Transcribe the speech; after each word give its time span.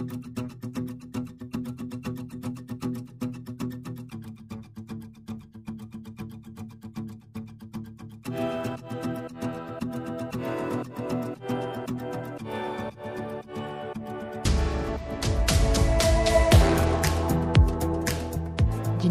Dzień 0.00 0.08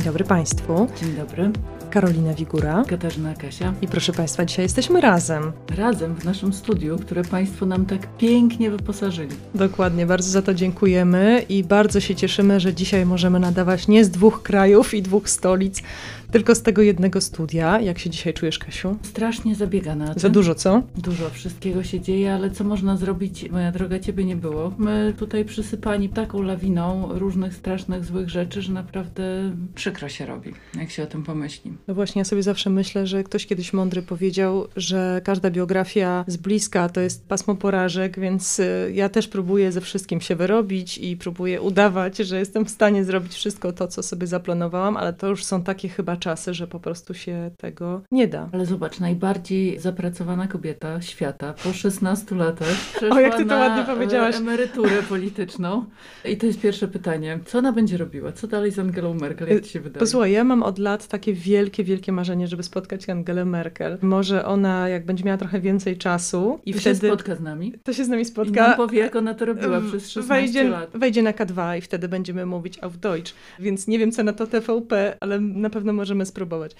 dobry 0.03 0.23
Państwu. 0.23 0.87
Dzień 0.95 1.15
dobry. 1.15 1.51
Karolina 1.89 2.33
Wigura. 2.33 2.83
Katarzyna 2.87 3.33
Kasia. 3.33 3.73
I 3.81 3.87
proszę 3.87 4.13
Państwa, 4.13 4.45
dzisiaj 4.45 4.65
jesteśmy 4.65 5.01
razem. 5.01 5.51
Razem 5.77 6.15
w 6.15 6.25
naszym 6.25 6.53
studiu, 6.53 6.97
które 6.97 7.23
Państwo 7.23 7.65
nam 7.65 7.85
tak 7.85 8.17
pięknie 8.17 8.71
wyposażyli. 8.71 9.35
Dokładnie, 9.55 10.05
bardzo 10.05 10.31
za 10.31 10.41
to 10.41 10.53
dziękujemy 10.53 11.45
i 11.49 11.63
bardzo 11.63 11.99
się 11.99 12.15
cieszymy, 12.15 12.59
że 12.59 12.73
dzisiaj 12.73 13.05
możemy 13.05 13.39
nadawać 13.39 13.87
nie 13.87 14.05
z 14.05 14.09
dwóch 14.09 14.43
krajów 14.43 14.93
i 14.93 15.01
dwóch 15.01 15.29
stolic, 15.29 15.83
tylko 16.31 16.55
z 16.55 16.61
tego 16.61 16.81
jednego 16.81 17.21
studia. 17.21 17.81
Jak 17.81 17.99
się 17.99 18.09
dzisiaj 18.09 18.33
czujesz, 18.33 18.59
Kasiu? 18.59 18.97
Strasznie 19.01 19.55
zabiegana. 19.55 20.13
Za 20.15 20.29
dużo, 20.29 20.55
co? 20.55 20.83
Dużo 20.97 21.29
wszystkiego 21.29 21.83
się 21.83 21.99
dzieje, 21.99 22.33
ale 22.33 22.51
co 22.51 22.63
można 22.63 22.97
zrobić? 22.97 23.49
Moja 23.51 23.71
droga, 23.71 23.99
ciebie 23.99 24.25
nie 24.25 24.35
było. 24.35 24.73
My 24.77 25.13
tutaj 25.17 25.45
przysypani 25.45 26.09
taką 26.09 26.41
lawiną 26.41 27.09
różnych 27.11 27.53
strasznych, 27.53 28.05
złych 28.05 28.29
rzeczy, 28.29 28.61
że 28.61 28.73
naprawdę 28.73 29.55
przykro 29.75 30.09
się 30.09 30.25
robi, 30.25 30.53
jak 30.79 30.91
się 30.91 31.03
o 31.03 31.07
tym 31.07 31.23
pomyśli. 31.23 31.73
No 31.87 31.93
właśnie, 31.93 32.19
ja 32.19 32.25
sobie 32.25 32.43
zawsze 32.43 32.69
myślę, 32.69 33.07
że 33.07 33.23
ktoś 33.23 33.45
kiedyś 33.45 33.73
mądry 33.73 34.01
powiedział, 34.01 34.67
że 34.75 35.21
każda 35.23 35.51
biografia 35.51 36.25
z 36.27 36.37
bliska 36.37 36.89
to 36.89 37.01
jest 37.01 37.27
pasmo 37.27 37.55
porażek, 37.55 38.19
więc 38.19 38.59
y, 38.59 38.91
ja 38.93 39.09
też 39.09 39.27
próbuję 39.27 39.71
ze 39.71 39.81
wszystkim 39.81 40.21
się 40.21 40.35
wyrobić 40.35 40.97
i 40.97 41.17
próbuję 41.17 41.61
udawać, 41.61 42.17
że 42.17 42.39
jestem 42.39 42.65
w 42.65 42.69
stanie 42.69 43.03
zrobić 43.05 43.33
wszystko 43.33 43.73
to, 43.73 43.87
co 43.87 44.03
sobie 44.03 44.27
zaplanowałam, 44.27 44.97
ale 44.97 45.13
to 45.13 45.27
już 45.27 45.45
są 45.45 45.63
takie 45.63 45.89
chyba 45.89 46.17
czasy, 46.19 46.53
że 46.53 46.67
po 46.67 46.79
prostu 46.79 47.13
się 47.13 47.51
tego 47.57 48.01
nie 48.11 48.27
da. 48.27 48.49
Ale 48.53 48.65
zobacz, 48.65 48.99
najbardziej 48.99 49.79
zapracowana 49.79 50.47
kobieta 50.47 51.01
świata 51.01 51.53
po 51.63 51.73
16 51.73 52.35
latach 52.35 52.67
przeszła 52.95 53.17
O, 53.17 53.19
jak 53.19 53.37
ty 53.37 53.45
to 53.45 53.55
ładnie 53.57 53.83
powiedziałaś. 53.83 54.35
e, 54.35 54.37
emeryturę 54.37 55.03
polityczną. 55.09 55.85
I 56.25 56.37
to 56.37 56.45
jest 56.45 56.61
pierwsze 56.61 56.87
pytanie. 56.87 57.39
Co 57.45 57.57
ona 57.57 57.71
będzie 57.73 57.97
robiła? 57.97 58.31
Co 58.31 58.47
dalej 58.47 58.71
z 58.71 58.79
Angelą 58.79 59.13
Merkel? 59.13 59.47
Jak 59.49 59.63
ci 59.63 59.69
się 59.71 59.79
wydaje? 59.79 59.99
Posłuchaj, 59.99 60.31
ja 60.31 60.43
mam 60.43 60.63
od 60.63 60.79
lat 60.79 61.07
takie 61.07 61.33
wielkie, 61.33 61.83
wielkie 61.83 62.11
marzenie, 62.11 62.47
żeby 62.47 62.63
spotkać 62.63 63.09
Angelę 63.09 63.45
Merkel. 63.45 63.97
Może 64.01 64.45
ona, 64.45 64.89
jak 64.89 65.05
będzie 65.05 65.23
miała 65.23 65.37
trochę 65.37 65.59
więcej 65.59 65.97
czasu 65.97 66.59
i 66.65 66.69
I 66.69 66.73
wtedy... 66.73 66.99
się 66.99 67.07
spotka 67.07 67.35
z 67.35 67.39
nami. 67.41 67.73
To 67.83 67.93
się 67.93 68.03
z 68.05 68.09
nami 68.09 68.21
I 68.21 68.25
spotka. 68.25 68.67
nam 68.67 68.77
powie, 68.77 68.99
jak 68.99 69.15
ona 69.15 69.33
to 69.33 69.45
robiła 69.45 69.81
przez 69.81 70.09
16 70.09 70.21
wejdzie, 70.33 70.63
lat. 70.69 70.89
wejdzie 70.93 71.23
na 71.23 71.31
K2 71.31 71.77
i 71.77 71.81
wtedy 71.81 72.07
będziemy 72.07 72.45
mówić 72.45 72.79
auf 72.83 72.97
Deutsch. 72.97 73.33
Więc 73.59 73.87
nie 73.87 73.99
wiem, 73.99 74.11
co 74.11 74.23
na 74.23 74.33
to 74.33 74.47
TVP, 74.47 75.17
ale 75.19 75.39
na 75.39 75.69
pewno 75.69 75.93
możemy 76.09 76.25
spróbować. 76.25 76.75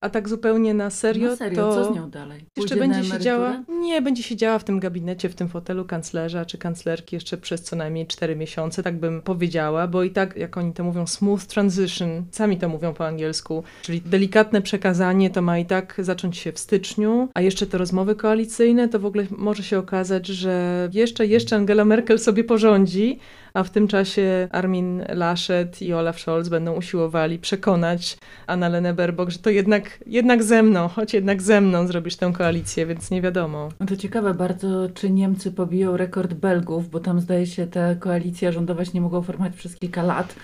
A 0.00 0.10
tak 0.10 0.28
zupełnie 0.28 0.74
na 0.74 0.90
serio, 0.90 1.30
No 1.30 1.36
serio, 1.36 1.56
to 1.56 1.74
co 1.74 1.92
z 1.92 1.96
nią 1.96 2.10
dalej? 2.10 2.44
jeszcze 2.56 2.76
Pójdzie 2.76 2.88
na 2.88 2.94
będzie 2.94 3.10
siedziała. 3.10 3.62
Nie, 3.68 4.02
będzie 4.02 4.22
siedziała 4.22 4.58
w 4.58 4.64
tym 4.64 4.80
gabinecie, 4.80 5.28
w 5.28 5.34
tym 5.34 5.48
fotelu 5.48 5.84
kanclerza 5.84 6.44
czy 6.44 6.58
kanclerki 6.58 7.16
jeszcze 7.16 7.36
przez 7.36 7.62
co 7.62 7.76
najmniej 7.76 8.06
4 8.06 8.36
miesiące, 8.36 8.82
tak 8.82 8.96
bym 8.96 9.22
powiedziała, 9.22 9.86
bo 9.86 10.02
i 10.02 10.10
tak, 10.10 10.36
jak 10.36 10.56
oni 10.56 10.72
to 10.72 10.84
mówią, 10.84 11.06
smooth 11.06 11.40
transition, 11.40 12.24
sami 12.30 12.58
to 12.58 12.68
mówią 12.68 12.94
po 12.94 13.06
angielsku, 13.06 13.64
czyli 13.82 14.00
delikatne 14.00 14.62
przekazanie 14.62 15.30
to 15.30 15.42
ma 15.42 15.58
i 15.58 15.66
tak 15.66 15.94
zacząć 15.98 16.38
się 16.38 16.52
w 16.52 16.58
styczniu, 16.58 17.28
a 17.34 17.40
jeszcze 17.40 17.66
te 17.66 17.78
rozmowy 17.78 18.14
koalicyjne, 18.14 18.88
to 18.88 18.98
w 18.98 19.06
ogóle 19.06 19.26
może 19.30 19.62
się 19.62 19.78
okazać, 19.78 20.26
że 20.26 20.88
jeszcze, 20.92 21.26
jeszcze 21.26 21.56
Angela 21.56 21.84
Merkel 21.84 22.18
sobie 22.18 22.44
porządzi, 22.44 23.18
a 23.54 23.62
w 23.62 23.70
tym 23.70 23.88
czasie 23.88 24.48
Armin 24.50 25.04
Laschet 25.08 25.82
i 25.82 25.92
Olaf 25.92 26.20
Scholz 26.20 26.48
będą 26.48 26.72
usiłowali 26.72 27.38
przekonać 27.38 28.18
Annalena 28.46 28.94
Baerbock, 28.94 29.30
że 29.30 29.38
to 29.38 29.50
jednak, 29.50 29.98
jednak 30.06 30.42
ze 30.42 30.62
mną, 30.62 30.88
choć 30.88 31.14
jednak 31.14 31.42
ze 31.42 31.60
mną 31.60 31.86
zrobisz 31.86 32.16
tę 32.16 32.32
koalicję, 32.32 32.86
więc 32.86 33.10
nie 33.10 33.22
wiadomo. 33.22 33.68
To 33.88 33.96
ciekawe 33.96 34.34
bardzo, 34.34 34.88
czy 34.94 35.10
Niemcy 35.10 35.52
pobiją 35.52 35.96
rekord 35.96 36.34
Belgów, 36.34 36.90
bo 36.90 37.00
tam 37.00 37.20
zdaje 37.20 37.46
się 37.46 37.66
ta 37.66 37.94
koalicja 37.94 38.52
rządowa 38.52 38.84
się 38.84 38.90
nie 38.94 39.00
mogła 39.00 39.22
formować 39.22 39.56
przez 39.56 39.76
kilka 39.76 40.02
lat, 40.02 40.34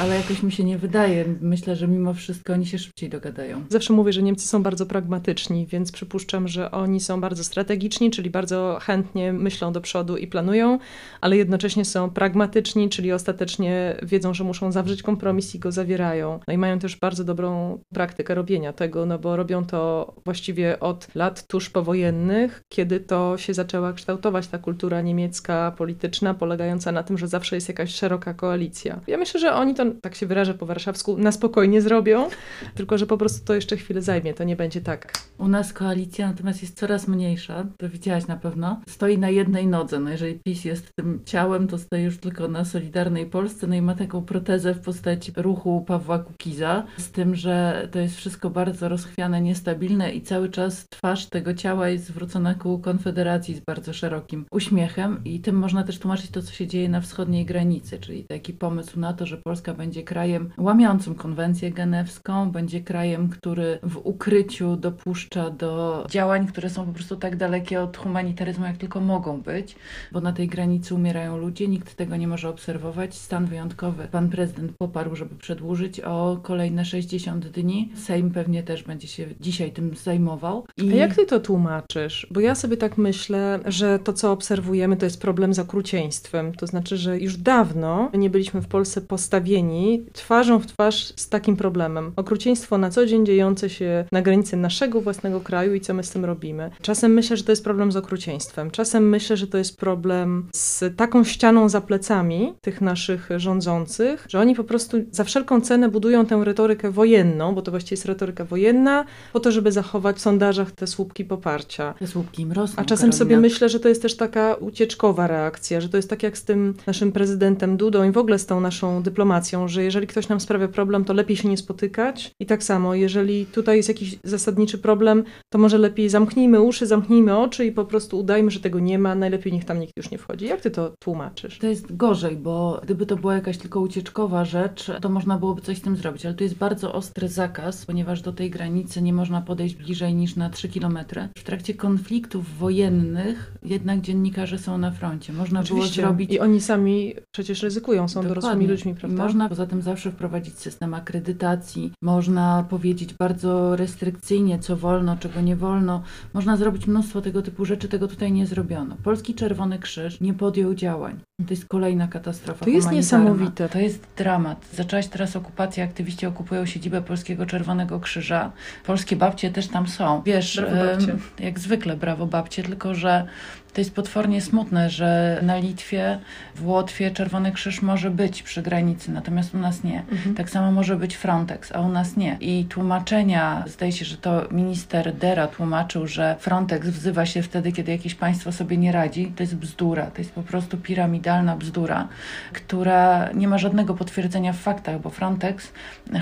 ale 0.00 0.16
jakoś 0.16 0.42
mi 0.42 0.52
się 0.52 0.64
nie 0.64 0.78
wydaje. 0.78 1.24
Myślę, 1.40 1.76
że 1.76 1.88
mimo 1.88 2.14
wszystko 2.14 2.52
oni 2.52 2.66
się 2.66 2.78
szybciej 2.78 3.08
dogadają. 3.08 3.64
Zawsze 3.68 3.92
mówię, 3.92 4.12
że 4.12 4.22
Niemcy 4.22 4.48
są 4.48 4.62
bardzo 4.62 4.86
pragmatyczni, 4.86 5.66
więc 5.66 5.92
przypuszczam, 5.92 6.48
że 6.48 6.70
oni 6.70 7.00
są 7.00 7.20
bardzo 7.20 7.44
strategiczni, 7.44 8.10
czyli 8.10 8.30
bardzo 8.30 8.78
chętnie 8.82 9.32
myślą 9.32 9.72
do 9.72 9.80
przodu 9.80 10.16
i 10.16 10.26
planują, 10.26 10.78
ale 11.20 11.36
jednocześnie 11.36 11.84
są 11.84 12.10
pragmatyczni, 12.10 12.59
czyli 12.88 13.12
ostatecznie 13.12 13.96
wiedzą, 14.02 14.34
że 14.34 14.44
muszą 14.44 14.72
zawrzeć 14.72 15.02
kompromis 15.02 15.54
i 15.54 15.58
go 15.58 15.72
zawierają. 15.72 16.40
No 16.48 16.54
i 16.54 16.58
mają 16.58 16.78
też 16.78 16.96
bardzo 16.96 17.24
dobrą 17.24 17.78
praktykę 17.94 18.34
robienia 18.34 18.72
tego, 18.72 19.06
no 19.06 19.18
bo 19.18 19.36
robią 19.36 19.64
to 19.64 20.12
właściwie 20.24 20.80
od 20.80 21.14
lat 21.14 21.46
tuż 21.46 21.70
powojennych, 21.70 22.62
kiedy 22.68 23.00
to 23.00 23.38
się 23.38 23.54
zaczęła 23.54 23.92
kształtować 23.92 24.46
ta 24.46 24.58
kultura 24.58 25.00
niemiecka 25.00 25.72
polityczna, 25.76 26.34
polegająca 26.34 26.92
na 26.92 27.02
tym, 27.02 27.18
że 27.18 27.28
zawsze 27.28 27.56
jest 27.56 27.68
jakaś 27.68 27.94
szeroka 27.94 28.34
koalicja. 28.34 29.00
Ja 29.06 29.18
myślę, 29.18 29.40
że 29.40 29.54
oni 29.54 29.74
to, 29.74 29.84
tak 30.02 30.14
się 30.14 30.26
wyrażę 30.26 30.54
po 30.54 30.66
warszawsku, 30.66 31.16
na 31.18 31.32
spokojnie 31.32 31.82
zrobią, 31.82 32.28
tylko 32.74 32.98
że 32.98 33.06
po 33.06 33.16
prostu 33.16 33.46
to 33.46 33.54
jeszcze 33.54 33.76
chwilę 33.76 34.02
zajmie, 34.02 34.34
to 34.34 34.44
nie 34.44 34.56
będzie 34.56 34.80
tak. 34.80 35.12
U 35.40 35.48
nas 35.48 35.72
koalicja 35.72 36.28
natomiast 36.28 36.62
jest 36.62 36.78
coraz 36.78 37.08
mniejsza, 37.08 37.66
to 37.78 37.88
widziałaś 37.88 38.26
na 38.26 38.36
pewno. 38.36 38.80
Stoi 38.88 39.18
na 39.18 39.30
jednej 39.30 39.66
nodze, 39.66 40.00
no 40.00 40.10
jeżeli 40.10 40.40
PiS 40.44 40.64
jest 40.64 40.92
tym 40.96 41.20
ciałem, 41.24 41.68
to 41.68 41.78
stoi 41.78 42.02
już 42.02 42.18
tylko 42.18 42.48
na 42.48 42.64
Solidarnej 42.64 43.26
Polsce, 43.26 43.66
no 43.66 43.74
i 43.74 43.82
ma 43.82 43.94
taką 43.94 44.22
protezę 44.22 44.74
w 44.74 44.80
postaci 44.80 45.32
ruchu 45.36 45.84
Pawła 45.86 46.18
Kukiza, 46.18 46.86
z 46.98 47.10
tym, 47.10 47.34
że 47.34 47.88
to 47.92 47.98
jest 47.98 48.16
wszystko 48.16 48.50
bardzo 48.50 48.88
rozchwiane, 48.88 49.40
niestabilne 49.40 50.12
i 50.12 50.22
cały 50.22 50.48
czas 50.48 50.86
twarz 50.88 51.26
tego 51.26 51.54
ciała 51.54 51.88
jest 51.88 52.04
zwrócona 52.04 52.54
ku 52.54 52.78
Konfederacji 52.78 53.54
z 53.54 53.60
bardzo 53.60 53.92
szerokim 53.92 54.44
uśmiechem. 54.52 55.24
I 55.24 55.40
tym 55.40 55.56
można 55.56 55.84
też 55.84 55.98
tłumaczyć 55.98 56.30
to, 56.30 56.42
co 56.42 56.52
się 56.52 56.66
dzieje 56.66 56.88
na 56.88 57.00
wschodniej 57.00 57.44
granicy, 57.44 57.98
czyli 57.98 58.24
taki 58.24 58.52
pomysł 58.52 59.00
na 59.00 59.12
to, 59.12 59.26
że 59.26 59.36
Polska 59.36 59.74
będzie 59.74 60.02
krajem 60.02 60.50
łamiącym 60.58 61.14
konwencję 61.14 61.70
genewską, 61.70 62.52
będzie 62.52 62.80
krajem, 62.80 63.28
który 63.28 63.78
w 63.82 63.96
ukryciu 63.96 64.76
dopuszcza 64.76 65.29
do 65.58 66.06
działań, 66.10 66.46
które 66.46 66.70
są 66.70 66.86
po 66.86 66.92
prostu 66.92 67.16
tak 67.16 67.36
dalekie 67.36 67.82
od 67.82 67.96
humanitaryzmu, 67.96 68.64
jak 68.64 68.76
tylko 68.76 69.00
mogą 69.00 69.40
być, 69.40 69.76
bo 70.12 70.20
na 70.20 70.32
tej 70.32 70.48
granicy 70.48 70.94
umierają 70.94 71.38
ludzie, 71.38 71.68
nikt 71.68 71.94
tego 71.94 72.16
nie 72.16 72.28
może 72.28 72.48
obserwować. 72.48 73.14
Stan 73.14 73.46
wyjątkowy 73.46 74.08
pan 74.12 74.28
prezydent 74.28 74.72
poparł, 74.78 75.16
żeby 75.16 75.34
przedłużyć 75.34 76.00
o 76.00 76.38
kolejne 76.42 76.84
60 76.84 77.48
dni. 77.48 77.92
Sejm 77.96 78.30
pewnie 78.30 78.62
też 78.62 78.82
będzie 78.82 79.08
się 79.08 79.26
dzisiaj 79.40 79.72
tym 79.72 79.96
zajmował. 79.96 80.66
I 80.76 80.92
A 80.92 80.96
jak 80.96 81.14
ty 81.14 81.26
to 81.26 81.40
tłumaczysz? 81.40 82.26
Bo 82.30 82.40
ja 82.40 82.54
sobie 82.54 82.76
tak 82.76 82.98
myślę, 82.98 83.60
że 83.64 83.98
to, 83.98 84.12
co 84.12 84.32
obserwujemy, 84.32 84.96
to 84.96 85.06
jest 85.06 85.20
problem 85.20 85.54
z 85.54 85.58
okrucieństwem. 85.58 86.54
To 86.54 86.66
znaczy, 86.66 86.96
że 86.96 87.18
już 87.18 87.36
dawno 87.36 88.10
nie 88.14 88.30
byliśmy 88.30 88.62
w 88.62 88.68
Polsce 88.68 89.00
postawieni 89.00 90.02
twarzą 90.12 90.58
w 90.58 90.66
twarz 90.66 91.12
z 91.16 91.28
takim 91.28 91.56
problemem. 91.56 92.12
Okrucieństwo 92.16 92.78
na 92.78 92.90
co 92.90 93.06
dzień 93.06 93.26
dziejące 93.26 93.70
się 93.70 94.04
na 94.12 94.22
granicy 94.22 94.56
naszego 94.56 95.00
własnego 95.00 95.19
kraju 95.44 95.74
i 95.74 95.80
co 95.80 95.94
my 95.94 96.04
z 96.04 96.10
tym 96.10 96.24
robimy. 96.24 96.70
Czasem 96.82 97.12
myślę, 97.12 97.36
że 97.36 97.44
to 97.44 97.52
jest 97.52 97.64
problem 97.64 97.92
z 97.92 97.96
okrucieństwem. 97.96 98.70
Czasem 98.70 99.08
myślę, 99.08 99.36
że 99.36 99.46
to 99.46 99.58
jest 99.58 99.76
problem 99.76 100.48
z 100.52 100.96
taką 100.96 101.24
ścianą 101.24 101.68
za 101.68 101.80
plecami 101.80 102.54
tych 102.60 102.80
naszych 102.80 103.28
rządzących, 103.36 104.26
że 104.28 104.40
oni 104.40 104.54
po 104.54 104.64
prostu 104.64 104.96
za 105.10 105.24
wszelką 105.24 105.60
cenę 105.60 105.88
budują 105.88 106.26
tę 106.26 106.40
retorykę 106.44 106.90
wojenną, 106.90 107.54
bo 107.54 107.62
to 107.62 107.70
właściwie 107.70 107.94
jest 107.94 108.04
retoryka 108.04 108.44
wojenna, 108.44 109.04
po 109.32 109.40
to, 109.40 109.52
żeby 109.52 109.72
zachować 109.72 110.16
w 110.16 110.20
sondażach 110.20 110.72
te 110.72 110.86
słupki 110.86 111.24
poparcia. 111.24 111.94
te 111.98 112.06
słupki 112.06 112.42
im 112.42 112.52
rosną. 112.52 112.82
A 112.82 112.84
czasem 112.84 113.10
Karolina. 113.10 113.18
sobie 113.18 113.36
myślę, 113.36 113.68
że 113.68 113.80
to 113.80 113.88
jest 113.88 114.02
też 114.02 114.16
taka 114.16 114.54
ucieczkowa 114.54 115.26
reakcja, 115.26 115.80
że 115.80 115.88
to 115.88 115.96
jest 115.96 116.10
tak 116.10 116.22
jak 116.22 116.38
z 116.38 116.44
tym 116.44 116.74
naszym 116.86 117.12
prezydentem 117.12 117.76
Dudą 117.76 118.08
i 118.08 118.10
w 118.10 118.18
ogóle 118.18 118.38
z 118.38 118.46
tą 118.46 118.60
naszą 118.60 119.02
dyplomacją, 119.02 119.68
że 119.68 119.84
jeżeli 119.84 120.06
ktoś 120.06 120.28
nam 120.28 120.40
sprawia 120.40 120.68
problem, 120.68 121.04
to 121.04 121.12
lepiej 121.12 121.36
się 121.36 121.48
nie 121.48 121.56
spotykać. 121.56 122.32
I 122.40 122.46
tak 122.46 122.62
samo, 122.62 122.94
jeżeli 122.94 123.46
tutaj 123.46 123.76
jest 123.76 123.88
jakiś 123.88 124.18
zasadniczy 124.24 124.78
problem, 124.78 125.09
to 125.48 125.58
może 125.58 125.78
lepiej 125.78 126.08
zamknijmy 126.08 126.60
uszy, 126.60 126.86
zamknijmy 126.86 127.38
oczy 127.38 127.66
i 127.66 127.72
po 127.72 127.84
prostu 127.84 128.18
udajmy, 128.18 128.50
że 128.50 128.60
tego 128.60 128.80
nie 128.80 128.98
ma. 128.98 129.14
Najlepiej 129.14 129.52
niech 129.52 129.64
tam 129.64 129.80
nikt 129.80 129.96
już 129.96 130.10
nie 130.10 130.18
wchodzi. 130.18 130.46
Jak 130.46 130.60
ty 130.60 130.70
to 130.70 130.92
tłumaczysz? 130.98 131.58
To 131.58 131.66
jest 131.66 131.96
gorzej, 131.96 132.36
bo 132.36 132.80
gdyby 132.82 133.06
to 133.06 133.16
była 133.16 133.34
jakaś 133.34 133.58
tylko 133.58 133.80
ucieczkowa 133.80 134.44
rzecz, 134.44 134.90
to 135.00 135.08
można 135.08 135.38
byłoby 135.38 135.60
coś 135.60 135.78
z 135.78 135.82
tym 135.82 135.96
zrobić, 135.96 136.26
ale 136.26 136.34
tu 136.34 136.44
jest 136.44 136.56
bardzo 136.56 136.92
ostry 136.92 137.28
zakaz, 137.28 137.86
ponieważ 137.86 138.22
do 138.22 138.32
tej 138.32 138.50
granicy 138.50 139.02
nie 139.02 139.12
można 139.12 139.40
podejść 139.40 139.74
bliżej 139.74 140.14
niż 140.14 140.36
na 140.36 140.50
3 140.50 140.68
kilometry. 140.68 141.28
W 141.38 141.44
trakcie 141.44 141.74
konfliktów 141.74 142.58
wojennych 142.58 143.52
jednak 143.62 144.00
dziennikarze 144.00 144.58
są 144.58 144.78
na 144.78 144.90
froncie. 144.90 145.32
Można 145.32 145.62
było 145.62 145.78
Oczywiście. 145.78 146.02
zrobić 146.02 146.32
I 146.32 146.40
oni 146.40 146.60
sami 146.60 147.14
przecież 147.32 147.62
ryzykują, 147.62 148.08
są 148.08 148.22
dorosłymi 148.22 148.40
Dokładnie. 148.42 148.68
ludźmi, 148.68 148.92
I 148.92 148.94
prawda? 148.94 149.22
Można 149.22 149.48
poza 149.48 149.66
tym 149.66 149.82
zawsze 149.82 150.10
wprowadzić 150.10 150.58
system 150.58 150.94
akredytacji, 150.94 151.92
można 152.02 152.66
powiedzieć 152.70 153.14
bardzo 153.14 153.76
restrykcyjnie, 153.76 154.58
co 154.58 154.76
wolno 154.76 154.89
wolno, 154.90 155.16
czego 155.16 155.40
nie 155.40 155.56
wolno. 155.56 156.02
Można 156.34 156.56
zrobić 156.56 156.86
mnóstwo 156.86 157.20
tego 157.20 157.42
typu 157.42 157.64
rzeczy, 157.64 157.88
tego 157.88 158.08
tutaj 158.08 158.32
nie 158.32 158.46
zrobiono. 158.46 158.96
Polski 159.02 159.34
Czerwony 159.34 159.78
Krzyż 159.78 160.20
nie 160.20 160.34
podjął 160.34 160.74
działań. 160.74 161.20
To 161.46 161.50
jest 161.50 161.68
kolejna 161.68 162.08
katastrofa. 162.08 162.64
To 162.64 162.70
jest 162.70 162.90
niesamowite. 162.90 163.68
To 163.68 163.78
jest 163.78 164.06
dramat. 164.16 164.68
Zaczęłaś 164.72 165.06
teraz 165.06 165.36
okupacja, 165.36 165.84
aktywiści 165.84 166.26
okupują 166.26 166.66
siedzibę 166.66 167.02
Polskiego 167.02 167.46
Czerwonego 167.46 168.00
Krzyża. 168.00 168.52
Polskie 168.86 169.16
babcie 169.16 169.50
też 169.50 169.68
tam 169.68 169.88
są. 169.88 170.22
Wiesz, 170.26 170.56
Brawo, 170.56 171.06
jak 171.38 171.58
zwykle 171.58 171.96
brawo 171.96 172.26
babcie, 172.26 172.62
tylko 172.62 172.94
że 172.94 173.26
to 173.72 173.80
jest 173.80 173.94
potwornie 173.94 174.40
smutne, 174.40 174.90
że 174.90 175.40
na 175.42 175.56
Litwie, 175.56 176.18
w 176.56 176.66
Łotwie 176.66 177.10
Czerwony 177.10 177.52
Krzyż 177.52 177.82
może 177.82 178.10
być 178.10 178.42
przy 178.42 178.62
granicy, 178.62 179.12
natomiast 179.12 179.54
u 179.54 179.58
nas 179.58 179.84
nie. 179.84 180.02
Mhm. 180.12 180.34
Tak 180.34 180.50
samo 180.50 180.72
może 180.72 180.96
być 180.96 181.16
Frontex, 181.16 181.72
a 181.72 181.80
u 181.80 181.88
nas 181.88 182.16
nie. 182.16 182.36
I 182.40 182.64
tłumaczenia, 182.64 183.64
zdaje 183.66 183.92
się, 183.92 184.04
że 184.04 184.16
to 184.16 184.42
minister 184.50 185.14
Dera 185.14 185.46
tłumaczył, 185.46 186.06
że 186.06 186.36
Frontex 186.38 186.88
wzywa 186.88 187.26
się 187.26 187.42
wtedy, 187.42 187.72
kiedy 187.72 187.92
jakieś 187.92 188.14
państwo 188.14 188.52
sobie 188.52 188.76
nie 188.76 188.92
radzi. 188.92 189.32
To 189.36 189.42
jest 189.42 189.56
bzdura, 189.56 190.06
to 190.06 190.18
jest 190.18 190.32
po 190.32 190.42
prostu 190.42 190.76
piramidalna 190.76 191.56
bzdura, 191.56 192.08
która 192.52 193.30
nie 193.34 193.48
ma 193.48 193.58
żadnego 193.58 193.94
potwierdzenia 193.94 194.52
w 194.52 194.58
faktach, 194.58 195.00
bo 195.00 195.10
Frontex 195.10 195.72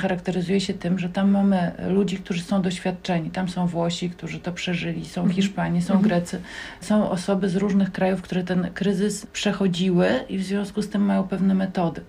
charakteryzuje 0.01 0.61
się 0.61 0.75
tym, 0.75 0.99
że 0.99 1.09
tam 1.09 1.31
mamy 1.31 1.73
ludzi, 1.89 2.17
którzy 2.17 2.43
są 2.43 2.63
doświadczeni. 2.63 3.31
Tam 3.31 3.49
są 3.49 3.67
Włosi, 3.67 4.11
którzy 4.11 4.41
to 4.41 4.53
przeżyli, 4.53 5.05
są 5.05 5.21
Mhm. 5.21 5.37
Hiszpanie, 5.37 5.83
są 5.83 5.95
Mhm. 5.95 6.09
Grecy, 6.09 6.41
są 6.81 7.11
osoby 7.11 7.38
z 7.45 7.57
różnych 7.57 7.93
krajów, 7.93 8.23
które 8.23 8.45
ten 8.45 8.71
kryzys 8.75 9.27
przechodziły 9.27 10.09
i 10.29 10.39
w 10.39 10.45
związku 10.45 10.83
z 10.83 10.89
tym 10.89 11.03
mają 11.03 11.29
pewne 11.29 11.55
metody. 11.55 12.01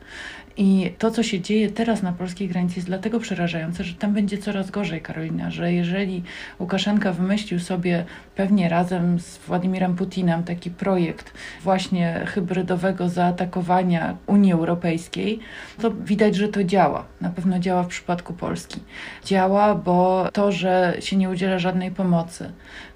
I 0.57 0.93
to, 0.97 1.11
co 1.11 1.23
się 1.23 1.41
dzieje 1.41 1.69
teraz 1.69 2.03
na 2.03 2.11
polskiej 2.11 2.47
granicy, 2.47 2.75
jest 2.75 2.87
dlatego 2.87 3.19
przerażające, 3.19 3.83
że 3.83 3.93
tam 3.93 4.13
będzie 4.13 4.37
coraz 4.37 4.71
gorzej, 4.71 5.01
Karolina, 5.01 5.51
że 5.51 5.73
jeżeli 5.73 6.23
Łukaszenka 6.59 7.11
wymyślił 7.11 7.59
sobie 7.59 8.05
pewnie 8.35 8.69
razem 8.69 9.19
z 9.19 9.37
Władimirem 9.37 9.95
Putinem 9.95 10.43
taki 10.43 10.71
projekt 10.71 11.33
właśnie 11.63 12.25
hybrydowego 12.25 13.09
zaatakowania 13.09 14.17
Unii 14.27 14.53
Europejskiej, 14.53 15.39
to 15.81 15.91
widać, 15.91 16.35
że 16.35 16.47
to 16.47 16.63
działa. 16.63 17.05
Na 17.21 17.29
pewno 17.29 17.59
działa 17.59 17.83
w 17.83 17.87
przypadku 17.87 18.33
Polski. 18.33 18.79
Działa, 19.25 19.75
bo 19.75 20.29
to, 20.33 20.51
że 20.51 20.95
się 20.99 21.15
nie 21.15 21.29
udziela 21.29 21.59
żadnej 21.59 21.91
pomocy, 21.91 22.51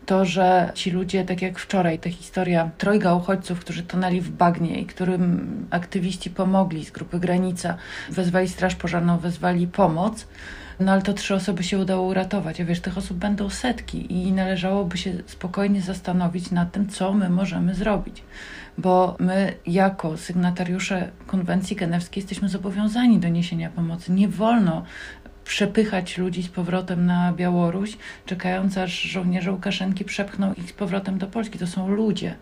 to, 0.06 0.26
że 0.26 0.72
ci 0.76 0.92
ludzie, 0.92 1.26
tak 1.26 1.42
jak 1.42 1.60
wczoraj, 1.60 2.00
ta 2.00 2.10
historia 2.10 2.70
trojga 2.78 3.16
uchodźców, 3.16 3.60
którzy 3.60 3.84
tonęli 3.84 4.22
w 4.22 4.30
bagnie 4.30 4.80
i 4.80 4.86
którym 4.86 5.68
aktywiści 5.70 6.30
pomogli 6.30 6.86
z 6.86 6.92
grupy 6.92 7.20
Granica, 7.44 7.78
wezwali 8.10 8.50
Straż 8.50 8.75
Pożarną, 8.75 9.18
wezwali 9.18 9.68
pomoc, 9.68 10.28
no 10.80 10.92
ale 10.92 11.01
to 11.01 11.13
trzy 11.13 11.36
osoby 11.36 11.63
się 11.63 11.80
udało 11.80 12.07
uratować. 12.07 12.62
A 12.62 12.66
wiesz, 12.66 12.80
tych 12.80 12.98
osób 12.98 13.18
będą 13.18 13.50
setki 13.50 14.13
i 14.13 14.31
należałoby 14.31 14.98
się 14.98 15.13
spokojnie 15.25 15.81
zastanowić 15.81 16.51
nad 16.51 16.72
tym, 16.72 16.90
co 16.90 17.13
my 17.13 17.30
możemy 17.30 17.75
zrobić. 17.75 18.24
Bo 18.78 19.16
my, 19.19 19.54
jako 19.66 20.18
sygnatariusze 20.18 21.12
konwencji 21.28 21.75
genewskiej, 21.75 22.22
jesteśmy 22.22 22.50
zobowiązani 22.50 23.19
do 23.19 23.28
niesienia 23.28 23.69
pomocy. 23.69 24.12
Nie 24.12 24.28
wolno 24.28 24.84
przepychać 25.45 26.18
ludzi 26.18 26.44
z 26.44 26.50
powrotem 26.50 27.06
na 27.06 27.34
Białoruś, 27.34 27.98
czekając 28.25 28.78
aż 28.78 29.01
żołnierze 29.01 29.51
Łukaszenki 29.51 30.06
przepchną 30.06 30.54
ich 30.54 30.69
z 30.69 30.74
powrotem 30.74 31.18
do 31.18 31.28
Polski. 31.28 31.60
To 31.60 31.68
są 31.68 31.88
ludzie. 31.88 32.36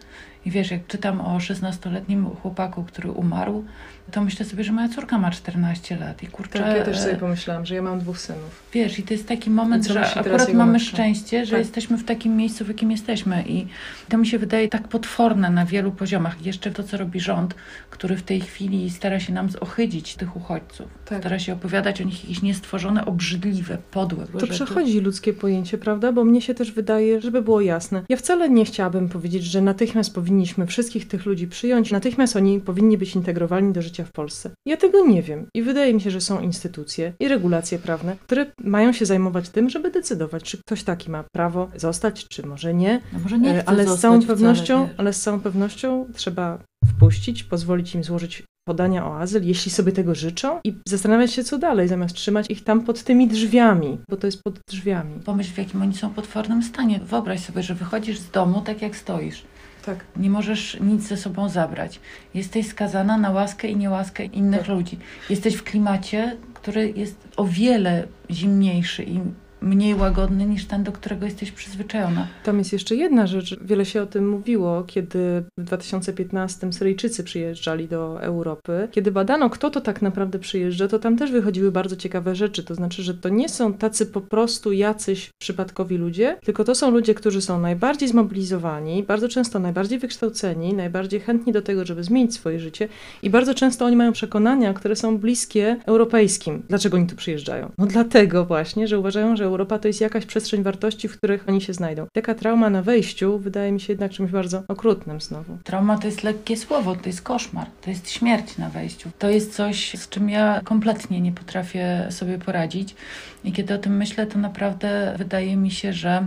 I 0.46 0.52
wiesz, 0.52 0.72
jak 0.72 0.88
czytam 0.88 1.22
o 1.22 1.38
16-letnim 1.38 2.36
chłopaku, 2.42 2.84
który 2.84 3.12
umarł, 3.12 3.64
to 4.12 4.22
myślę 4.22 4.46
sobie, 4.46 4.64
że 4.64 4.72
moja 4.72 4.90
córka 4.90 5.18
ma 5.18 5.32
14 5.32 5.98
lat 5.98 6.24
i 6.24 6.28
kurczę... 6.28 6.60
Tak, 6.60 6.78
ja 6.78 6.86
też 6.86 7.00
sobie 7.00 7.14
e, 7.14 7.18
pomyślałam, 7.18 7.66
że 7.66 7.76
ja 7.76 7.82
mam 7.82 8.00
dwóch 8.00 8.20
synów. 8.20 8.64
Wiesz, 8.74 9.00
i 9.00 9.04
to 9.04 9.14
jest 9.14 9.28
taki 9.28 9.50
moment, 9.50 9.88
że 9.88 10.16
akurat 10.16 10.54
mamy 10.54 10.80
szczęście, 10.80 11.46
że 11.46 11.52
Tak. 11.52 11.60
jesteśmy 11.60 11.98
w 11.98 12.04
takim 12.04 12.36
miejscu, 12.38 12.66
w 12.66 12.68
jakim 12.68 12.92
jesteśmy. 12.92 13.44
I 13.48 13.68
to 14.10 14.18
mi 14.18 14.28
się 14.28 14.40
wydaje 14.40 14.68
tak 14.68 14.88
potworne 14.88 15.50
na 15.50 15.66
wielu 15.66 15.92
poziomach. 15.92 16.46
Jeszcze 16.46 16.72
to, 16.72 16.84
co 16.84 16.98
robi 16.98 17.20
rząd, 17.20 17.56
który 17.90 18.18
w 18.18 18.24
tej 18.24 18.42
chwili 18.42 18.90
stara 18.90 19.20
się 19.20 19.34
nam 19.34 19.50
ochydzić 19.60 20.16
tych 20.16 20.36
uchodźców. 20.36 20.88
Tak. 21.06 21.20
Stara 21.20 21.40
się 21.40 21.54
opowiadać 21.54 22.02
o 22.02 22.04
nich 22.04 22.24
jakieś 22.24 22.42
niestworzone, 22.42 23.06
obrzydliwe, 23.06 23.78
podłe 23.92 24.26
To 24.28 24.40
rzeczy. 24.40 24.54
przechodzi 24.54 25.00
ludzkie 25.00 25.34
pojęcie, 25.34 25.78
prawda? 25.78 26.12
Bo 26.12 26.24
mnie 26.24 26.42
się 26.42 26.54
też 26.54 26.72
wydaje, 26.72 27.22
żeby 27.22 27.42
było 27.42 27.62
jasne. 27.62 28.02
Ja 28.10 28.18
wcale 28.18 28.50
nie 28.50 28.66
chciałabym 28.66 29.10
powiedzieć, 29.10 29.44
że 29.44 29.62
natychmiast 29.62 30.14
powinniśmy 30.32 30.68
wszystkich 30.68 31.08
tych 31.08 31.26
ludzi 31.26 31.48
przyjąć, 31.48 31.92
natychmiast 31.92 32.36
oni 32.36 32.60
powinni 32.60 32.98
być 32.98 33.16
integrowani 33.16 33.74
do 33.74 33.82
życia 33.82 34.04
w 34.04 34.12
Polsce. 34.12 34.52
Ja 34.66 34.78
tego 34.78 35.08
nie 35.08 35.22
wiem 35.22 35.46
i 35.56 35.64
wydaje 35.64 35.94
mi 35.94 36.02
się, 36.02 36.12
że 36.12 36.22
są 36.22 36.42
instytucje 36.42 37.14
i 37.20 37.28
regulacje 37.28 37.80
prawne, 37.80 38.16
które 38.24 38.46
mają 38.64 38.94
się 38.94 39.06
zajmować 39.06 39.50
tym, 39.50 39.70
żeby 39.70 39.92
decydować, 39.92 40.44
czy 40.44 40.58
ktoś 40.58 40.84
taki 40.84 41.12
ma 41.12 41.24
prawo 41.36 41.70
zostać, 41.76 42.28
czy 42.28 42.48
może 42.48 42.74
nie. 42.74 43.02
No 43.14 43.20
może 43.20 43.40
nie 43.40 43.50
E, 43.50 43.70
ale 43.70 43.88
z 43.88 44.00
całą 44.00 44.22
pewnością, 44.22 44.90
ale 44.98 45.14
z 45.14 45.22
całą 45.22 45.40
pewnością 45.40 46.06
trzeba 46.16 46.60
wpuścić, 46.86 47.44
pozwolić 47.44 47.96
im 47.96 48.04
złożyć 48.04 48.44
podania 48.68 49.08
o 49.08 49.20
azyl, 49.20 49.44
jeśli 49.44 49.72
sobie 49.72 49.92
tego 49.92 50.16
życzą 50.16 50.60
i 50.64 50.76
zastanawiać 50.88 51.34
się, 51.34 51.44
co 51.44 51.58
dalej, 51.58 51.88
zamiast 51.88 52.16
trzymać 52.16 52.46
ich 52.50 52.64
tam 52.64 52.82
pod 52.82 53.04
tymi 53.04 53.28
drzwiami, 53.28 53.98
bo 54.10 54.18
to 54.18 54.28
jest 54.28 54.44
pod 54.44 54.60
drzwiami. 54.70 55.20
Pomyśl, 55.26 55.54
w 55.54 55.58
jakim 55.58 55.82
oni 55.82 55.96
są 55.96 56.10
potwornym 56.10 56.64
stanie. 56.64 57.00
Wyobraź 57.00 57.40
sobie, 57.40 57.64
że 57.64 57.76
wychodzisz 57.76 58.20
z 58.20 58.32
domu 58.32 58.62
tak, 58.62 58.82
jak 58.82 58.96
stoisz. 58.96 59.44
Tak. 59.86 60.06
Nie 60.16 60.30
możesz 60.30 60.78
nic 60.80 61.02
ze 61.08 61.18
sobą 61.18 61.50
zabrać. 61.50 62.00
Jesteś 62.34 62.68
skazana 62.68 63.18
na 63.18 63.32
łaskę 63.32 63.68
i 63.68 63.76
niełaskę 63.76 64.26
innych 64.26 64.60
Tak. 64.60 64.70
ludzi. 64.70 65.00
Jesteś 65.30 65.56
w 65.56 65.64
klimacie, 65.64 66.38
który 66.54 66.94
jest 66.96 67.16
o 67.38 67.46
wiele 67.46 68.08
zimniejszy 68.32 69.04
i 69.04 69.20
mniej 69.62 69.96
łagodny 69.96 70.46
niż 70.46 70.66
ten, 70.66 70.84
do 70.84 70.92
którego 70.92 71.26
jesteś 71.26 71.52
przyzwyczajona. 71.52 72.28
Tam 72.44 72.58
jest 72.58 72.74
jeszcze 72.74 72.96
jedna 72.96 73.28
rzecz. 73.28 73.60
Wiele 73.62 73.86
się 73.86 74.02
o 74.02 74.06
tym 74.06 74.30
mówiło, 74.30 74.84
kiedy 74.88 75.44
w 75.58 75.64
2015 75.64 76.74
Syryjczycy 76.74 77.24
przyjeżdżali 77.24 77.88
do 77.88 78.22
Europy. 78.22 78.88
Kiedy 78.92 79.12
badano, 79.12 79.50
kto 79.50 79.70
to 79.70 79.82
tak 79.82 80.02
naprawdę 80.02 80.40
przyjeżdża, 80.40 80.88
to 80.88 81.00
tam 81.00 81.18
też 81.18 81.32
wychodziły 81.32 81.72
bardzo 81.72 81.96
ciekawe 81.96 82.36
rzeczy. 82.36 82.64
To 82.64 82.76
znaczy, 82.76 83.04
że 83.04 83.14
to 83.14 83.30
nie 83.30 83.50
są 83.50 83.74
tacy 83.74 84.06
po 84.06 84.22
prostu 84.22 84.72
jacyś 84.72 85.30
przypadkowi 85.42 85.98
ludzie, 85.98 86.38
tylko 86.46 86.64
to 86.64 86.76
są 86.76 86.92
ludzie, 86.92 87.14
którzy 87.14 87.42
są 87.42 87.60
najbardziej 87.60 88.10
zmobilizowani, 88.10 89.04
bardzo 89.04 89.30
często 89.30 89.60
najbardziej 89.60 90.00
wykształceni, 90.00 90.74
najbardziej 90.74 91.20
chętni 91.20 91.54
do 91.54 91.62
tego, 91.62 91.86
żeby 91.86 92.04
zmienić 92.04 92.34
swoje 92.34 92.60
życie 92.60 92.88
i 93.24 93.30
bardzo 93.30 93.54
często 93.54 93.86
oni 93.86 93.96
mają 93.96 94.12
przekonania, 94.12 94.74
które 94.74 94.96
są 94.96 95.18
bliskie 95.18 95.78
europejskim. 95.86 96.64
Dlaczego 96.70 96.98
oni 96.98 97.08
tu 97.08 97.16
przyjeżdżają? 97.16 97.72
No 97.78 97.86
dlatego 97.86 98.46
właśnie, 98.46 98.88
że 98.88 99.00
uważają, 99.00 99.36
że 99.36 99.51
Europa 99.52 99.80
to 99.80 99.88
jest 99.88 100.02
jakaś 100.02 100.26
przestrzeń 100.26 100.64
wartości, 100.64 101.08
w 101.08 101.18
których 101.18 101.50
oni 101.50 101.62
się 101.62 101.74
znajdą. 101.74 102.08
Taka 102.14 102.36
trauma 102.36 102.70
na 102.70 102.82
wejściu 102.82 103.40
wydaje 103.40 103.72
mi 103.72 103.80
się 103.80 103.94
jednak 103.94 104.12
czymś 104.12 104.32
bardzo 104.32 104.64
okrutnym 104.68 105.22
znowu. 105.22 105.58
Trauma 105.64 105.98
to 105.98 106.08
jest 106.08 106.24
lekkie 106.24 106.58
słowo, 106.58 106.96
to 106.96 107.10
jest 107.10 107.22
koszmar, 107.22 107.68
to 107.82 107.90
jest 107.90 108.10
śmierć 108.10 108.58
na 108.58 108.70
wejściu. 108.70 109.10
To 109.20 109.30
jest 109.30 109.56
coś, 109.56 110.00
z 110.00 110.10
czym 110.10 110.30
ja 110.30 110.62
kompletnie 110.64 111.22
nie 111.22 111.32
potrafię 111.32 112.08
sobie 112.10 112.38
poradzić. 112.38 112.96
I 113.44 113.52
kiedy 113.52 113.74
o 113.74 113.78
tym 113.78 113.98
myślę, 113.98 114.28
to 114.28 114.40
naprawdę 114.40 115.16
wydaje 115.18 115.58
mi 115.58 115.72
się, 115.72 115.94
że 115.94 116.26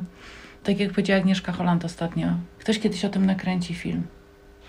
tak 0.63 0.81
jak 0.81 0.91
powiedziała 0.91 1.21
Agnieszka 1.21 1.53
Holland 1.53 1.85
ostatnio, 1.85 2.29
ktoś 2.59 2.79
kiedyś 2.79 3.05
o 3.05 3.09
tym 3.09 3.27
nakręci 3.27 3.75
film. 3.75 4.03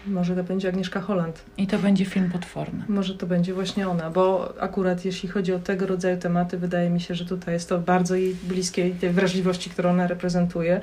Może 0.07 0.35
to 0.35 0.43
będzie 0.43 0.69
Agnieszka 0.69 1.01
Holland. 1.01 1.43
I 1.57 1.67
to 1.67 1.79
będzie 1.79 2.05
film 2.05 2.29
potworny. 2.31 2.83
Może 2.89 3.15
to 3.15 3.27
będzie 3.27 3.53
właśnie 3.53 3.89
ona, 3.89 4.09
bo 4.09 4.53
akurat 4.59 5.05
jeśli 5.05 5.29
chodzi 5.29 5.53
o 5.53 5.59
tego 5.59 5.87
rodzaju 5.87 6.17
tematy, 6.17 6.57
wydaje 6.57 6.89
mi 6.89 7.01
się, 7.01 7.15
że 7.15 7.25
tutaj 7.25 7.53
jest 7.53 7.69
to 7.69 7.79
bardzo 7.79 8.15
jej 8.15 8.35
bliskie 8.43 8.91
tej 8.91 9.09
wrażliwości, 9.09 9.69
którą 9.69 9.89
ona 9.89 10.07
reprezentuje. 10.07 10.81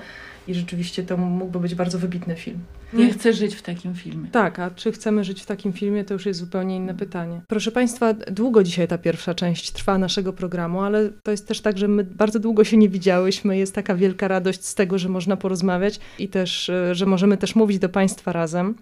I 0.49 0.55
rzeczywiście 0.55 1.03
to 1.03 1.17
mógłby 1.17 1.61
być 1.61 1.75
bardzo 1.75 1.99
wybitny 1.99 2.37
film. 2.37 2.59
Nie 2.93 3.13
chcę 3.13 3.33
żyć 3.33 3.55
w 3.55 3.63
takim 3.63 3.95
filmie. 3.95 4.29
Tak, 4.31 4.59
a 4.59 4.71
czy 4.71 4.93
chcemy 4.93 5.25
żyć 5.25 5.43
w 5.43 5.47
takim 5.47 5.73
filmie, 5.73 6.05
to 6.05 6.15
już 6.15 6.27
jest 6.27 6.41
zupełnie 6.41 6.77
inne 6.77 6.95
pytanie. 6.95 7.41
Proszę 7.49 7.73
Państwa, 7.73 8.15
długo 8.15 8.63
dzisiaj 8.63 8.89
ta 8.89 8.99
pierwsza 8.99 9.35
część 9.35 9.71
trwa 9.71 9.99
naszego 9.99 10.33
programu, 10.33 10.81
ale 10.81 11.11
to 11.23 11.31
jest 11.31 11.49
też 11.49 11.61
tak, 11.61 11.79
że 11.79 11.89
my 11.89 12.05
bardzo 12.05 12.39
długo 12.39 12.65
się 12.65 12.77
nie 12.77 12.89
widziałyśmy. 12.89 13.59
Jest 13.59 13.75
taka 13.75 13.95
wielka 13.95 14.29
radość 14.29 14.65
z 14.65 14.75
tego, 14.75 14.99
że 14.99 15.09
można 15.09 15.37
porozmawiać 15.37 16.01
i 16.19 16.29
też, 16.29 16.69
e, 16.69 16.95
że 16.95 17.07
możemy 17.07 17.37
też 17.37 17.55
mówić 17.55 17.79
do 17.79 17.89
Państwa 17.89 18.33
razem. 18.33 18.75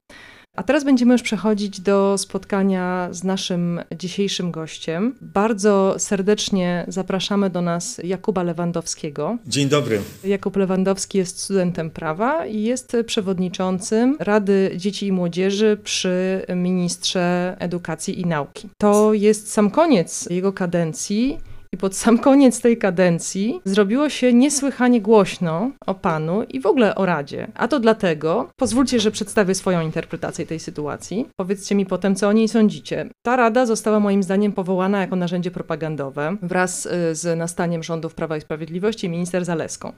A 0.57 0.62
teraz 0.62 0.85
będziemy 0.85 1.14
już 1.14 1.23
przechodzić 1.23 1.80
do 1.80 2.19
spotkania 2.19 3.09
z 3.11 3.25
naszym 3.25 3.80
dzisiejszym 3.99 4.50
gościem. 4.50 5.14
Bardzo 5.21 5.95
serdecznie 5.99 6.85
zapraszamy 6.88 7.50
do 7.50 7.62
nas 7.62 8.00
Jakuba 8.04 8.42
Lewandowskiego. 8.42 9.38
Dzień 9.47 9.69
dobry. 9.69 10.00
Jakub 10.25 10.57
Lewandowski 10.57 11.19
jest 11.19 11.38
studentem 11.40 11.90
prawa 11.90 12.47
i 12.47 12.62
jest 12.62 12.97
przewodniczącym 13.07 14.16
Rady 14.19 14.73
Dzieci 14.76 15.07
i 15.07 15.12
Młodzieży 15.12 15.78
przy 15.85 16.47
ministrze 16.57 17.57
edukacji 17.59 18.21
i 18.21 18.26
nauki. 18.26 18.69
To 18.78 19.14
jest 19.14 19.52
sam 19.52 19.71
koniec 19.71 20.30
jego 20.30 20.52
kadencji. 20.52 21.38
I 21.74 21.76
pod 21.76 21.96
sam 21.96 22.18
koniec 22.18 22.60
tej 22.60 22.78
kadencji 22.78 23.60
zrobiło 23.64 24.08
się 24.08 24.32
niesłychanie 24.32 25.00
głośno 25.00 25.70
o 25.86 25.94
panu 25.94 26.42
i 26.42 26.60
w 26.60 26.66
ogóle 26.66 26.94
o 26.94 27.06
Radzie. 27.06 27.48
A 27.54 27.68
to 27.68 27.80
dlatego, 27.80 28.50
pozwólcie, 28.56 29.00
że 29.00 29.10
przedstawię 29.10 29.54
swoją 29.54 29.80
interpretację 29.80 30.46
tej 30.46 30.60
sytuacji. 30.60 31.28
Powiedzcie 31.36 31.74
mi 31.74 31.86
potem, 31.86 32.16
co 32.16 32.28
o 32.28 32.32
niej 32.32 32.48
sądzicie. 32.48 33.10
Ta 33.22 33.36
Rada 33.36 33.66
została 33.66 34.00
moim 34.00 34.22
zdaniem 34.22 34.52
powołana 34.52 35.00
jako 35.00 35.16
narzędzie 35.16 35.50
propagandowe 35.50 36.36
wraz 36.42 36.86
y, 36.86 37.14
z 37.14 37.38
nastaniem 37.38 37.82
rządów 37.82 38.14
Prawa 38.14 38.36
i 38.36 38.40
Sprawiedliwości 38.40 39.06
i 39.06 39.10
minister 39.10 39.44
Zaleską. 39.44 39.92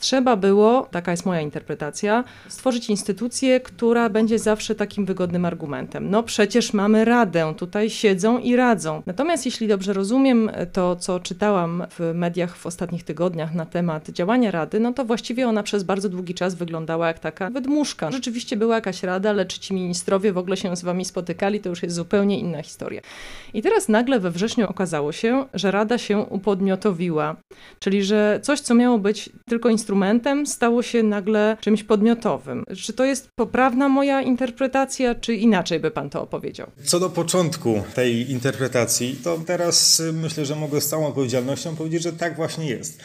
Trzeba 0.00 0.36
było, 0.36 0.88
taka 0.90 1.10
jest 1.10 1.26
moja 1.26 1.40
interpretacja, 1.40 2.24
stworzyć 2.48 2.90
instytucję, 2.90 3.60
która 3.60 4.08
będzie 4.08 4.38
zawsze 4.38 4.74
takim 4.74 5.04
wygodnym 5.04 5.44
argumentem. 5.44 6.10
No 6.10 6.22
przecież 6.22 6.72
mamy 6.72 7.04
Radę, 7.04 7.54
tutaj 7.56 7.90
siedzą 7.90 8.38
i 8.38 8.56
radzą. 8.56 9.02
Natomiast 9.06 9.44
jeśli 9.46 9.68
dobrze 9.68 9.92
rozumiem 9.92 10.50
to, 10.72 10.96
co 10.96 11.15
czytałam 11.20 11.84
w 11.98 12.12
mediach 12.14 12.56
w 12.56 12.66
ostatnich 12.66 13.04
tygodniach 13.04 13.54
na 13.54 13.66
temat 13.66 14.10
działania 14.10 14.50
Rady, 14.50 14.80
no 14.80 14.92
to 14.92 15.04
właściwie 15.04 15.48
ona 15.48 15.62
przez 15.62 15.82
bardzo 15.82 16.08
długi 16.08 16.34
czas 16.34 16.54
wyglądała 16.54 17.06
jak 17.06 17.18
taka 17.18 17.50
wydmuszka. 17.50 18.10
Rzeczywiście 18.10 18.56
była 18.56 18.74
jakaś 18.74 19.02
rada, 19.02 19.32
lecz 19.32 19.58
ci 19.58 19.74
ministrowie 19.74 20.32
w 20.32 20.38
ogóle 20.38 20.56
się 20.56 20.76
z 20.76 20.82
wami 20.82 21.04
spotykali, 21.04 21.60
to 21.60 21.68
już 21.68 21.82
jest 21.82 21.96
zupełnie 21.96 22.38
inna 22.40 22.62
historia. 22.62 23.00
I 23.54 23.62
teraz 23.62 23.88
nagle 23.88 24.20
we 24.20 24.30
wrześniu 24.30 24.66
okazało 24.68 25.12
się, 25.12 25.46
że 25.54 25.70
Rada 25.70 25.98
się 25.98 26.18
upodmiotowiła, 26.18 27.36
czyli 27.78 28.02
że 28.02 28.40
coś, 28.42 28.60
co 28.60 28.74
miało 28.74 28.98
być 28.98 29.30
tylko 29.48 29.68
instrumentem, 29.68 30.46
stało 30.46 30.82
się 30.82 31.02
nagle 31.02 31.56
czymś 31.60 31.84
podmiotowym. 31.84 32.64
Czy 32.76 32.92
to 32.92 33.04
jest 33.04 33.28
poprawna 33.34 33.88
moja 33.88 34.22
interpretacja, 34.22 35.14
czy 35.14 35.34
inaczej 35.34 35.80
by 35.80 35.90
pan 35.90 36.10
to 36.10 36.22
opowiedział? 36.22 36.66
Co 36.84 37.00
do 37.00 37.10
początku 37.10 37.82
tej 37.94 38.30
interpretacji, 38.30 39.16
to 39.24 39.38
teraz 39.46 40.00
y, 40.00 40.12
myślę, 40.12 40.44
że 40.44 40.56
mogę 40.56 40.80
z 40.80 40.88
całą 40.88 41.05
odpowiedzialnością 41.06 41.76
powiedzieć, 41.76 42.02
że 42.02 42.12
tak 42.12 42.36
właśnie 42.36 42.66
jest. 42.66 42.98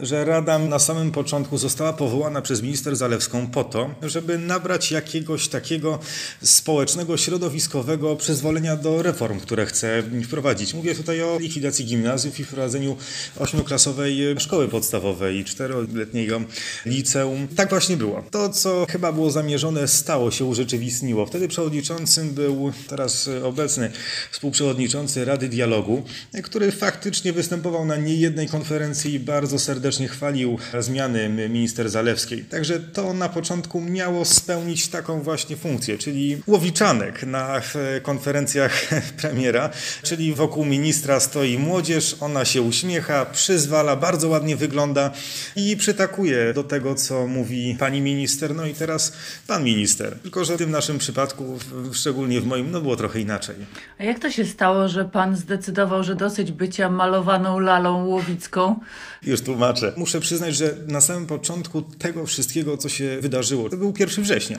Że 0.00 0.24
Rada 0.24 0.58
na 0.58 0.78
samym 0.78 1.10
początku 1.10 1.58
została 1.58 1.92
powołana 1.92 2.42
przez 2.42 2.62
minister 2.62 2.96
Zalewską 2.96 3.46
po 3.46 3.64
to, 3.64 3.90
żeby 4.02 4.38
nabrać 4.38 4.90
jakiegoś 4.90 5.48
takiego 5.48 5.98
społecznego, 6.42 7.16
środowiskowego 7.16 8.16
przyzwolenia 8.16 8.76
do 8.76 9.02
reform, 9.02 9.40
które 9.40 9.66
chce 9.66 10.02
wprowadzić. 10.24 10.74
Mówię 10.74 10.94
tutaj 10.94 11.22
o 11.22 11.38
likwidacji 11.38 11.84
gimnazjów 11.84 12.40
i 12.40 12.44
wprowadzeniu 12.44 12.96
ośmioklasowej 13.38 14.18
szkoły 14.38 14.68
podstawowej 14.68 15.38
i 15.38 15.44
czteroletniego 15.44 16.40
liceum. 16.86 17.48
Tak 17.48 17.70
właśnie 17.70 17.96
było. 17.96 18.22
To, 18.30 18.48
co 18.48 18.86
chyba 18.90 19.12
było 19.12 19.30
zamierzone, 19.30 19.88
stało 19.88 20.30
się, 20.30 20.44
urzeczywistniło. 20.44 21.26
Wtedy 21.26 21.48
przewodniczącym 21.48 22.30
był 22.30 22.72
teraz 22.88 23.30
obecny 23.44 23.90
współprzewodniczący 24.30 25.24
Rady 25.24 25.48
Dialogu, 25.48 26.02
który 26.42 26.72
faktycznie 26.72 27.32
występował 27.48 27.84
na 27.84 27.96
niejednej 27.96 28.48
konferencji 28.48 29.14
i 29.14 29.20
bardzo 29.20 29.58
serdecznie 29.58 30.08
chwalił 30.08 30.58
zmiany 30.78 31.28
minister 31.28 31.90
Zalewskiej. 31.90 32.44
Także 32.44 32.80
to 32.80 33.14
na 33.14 33.28
początku 33.28 33.80
miało 33.80 34.24
spełnić 34.24 34.88
taką 34.88 35.22
właśnie 35.22 35.56
funkcję, 35.56 35.98
czyli 35.98 36.42
łowiczanek 36.46 37.22
na 37.22 37.60
konferencjach 38.02 38.88
premiera, 39.20 39.70
czyli 40.02 40.34
wokół 40.34 40.64
ministra 40.64 41.20
stoi 41.20 41.58
młodzież, 41.58 42.16
ona 42.20 42.44
się 42.44 42.62
uśmiecha, 42.62 43.26
przyzwala, 43.26 43.96
bardzo 43.96 44.28
ładnie 44.28 44.56
wygląda 44.56 45.10
i 45.56 45.76
przytakuje 45.76 46.52
do 46.54 46.64
tego, 46.64 46.94
co 46.94 47.26
mówi 47.26 47.76
pani 47.78 48.00
minister, 48.00 48.54
no 48.54 48.66
i 48.66 48.74
teraz 48.74 49.12
pan 49.46 49.64
minister. 49.64 50.18
Tylko, 50.22 50.44
że 50.44 50.54
w 50.54 50.58
tym 50.58 50.70
naszym 50.70 50.98
przypadku, 50.98 51.58
szczególnie 51.92 52.40
w 52.40 52.46
moim, 52.46 52.70
no 52.70 52.80
było 52.80 52.96
trochę 52.96 53.20
inaczej. 53.20 53.56
A 53.98 54.04
jak 54.04 54.18
to 54.18 54.30
się 54.30 54.44
stało, 54.44 54.88
że 54.88 55.04
pan 55.04 55.36
zdecydował, 55.36 56.04
że 56.04 56.14
dosyć 56.14 56.52
bycia 56.52 56.90
malowaną 57.38 57.58
lalą 57.58 58.06
łowicką? 58.06 58.80
Już 59.22 59.40
tłumaczę. 59.40 59.92
Muszę 59.96 60.20
przyznać, 60.20 60.56
że 60.56 60.76
na 60.86 61.00
samym 61.00 61.26
początku 61.26 61.82
tego 61.82 62.26
wszystkiego, 62.26 62.76
co 62.76 62.88
się 62.88 63.18
wydarzyło, 63.20 63.68
to 63.68 63.76
był 63.76 63.94
1 63.98 64.24
września. 64.24 64.58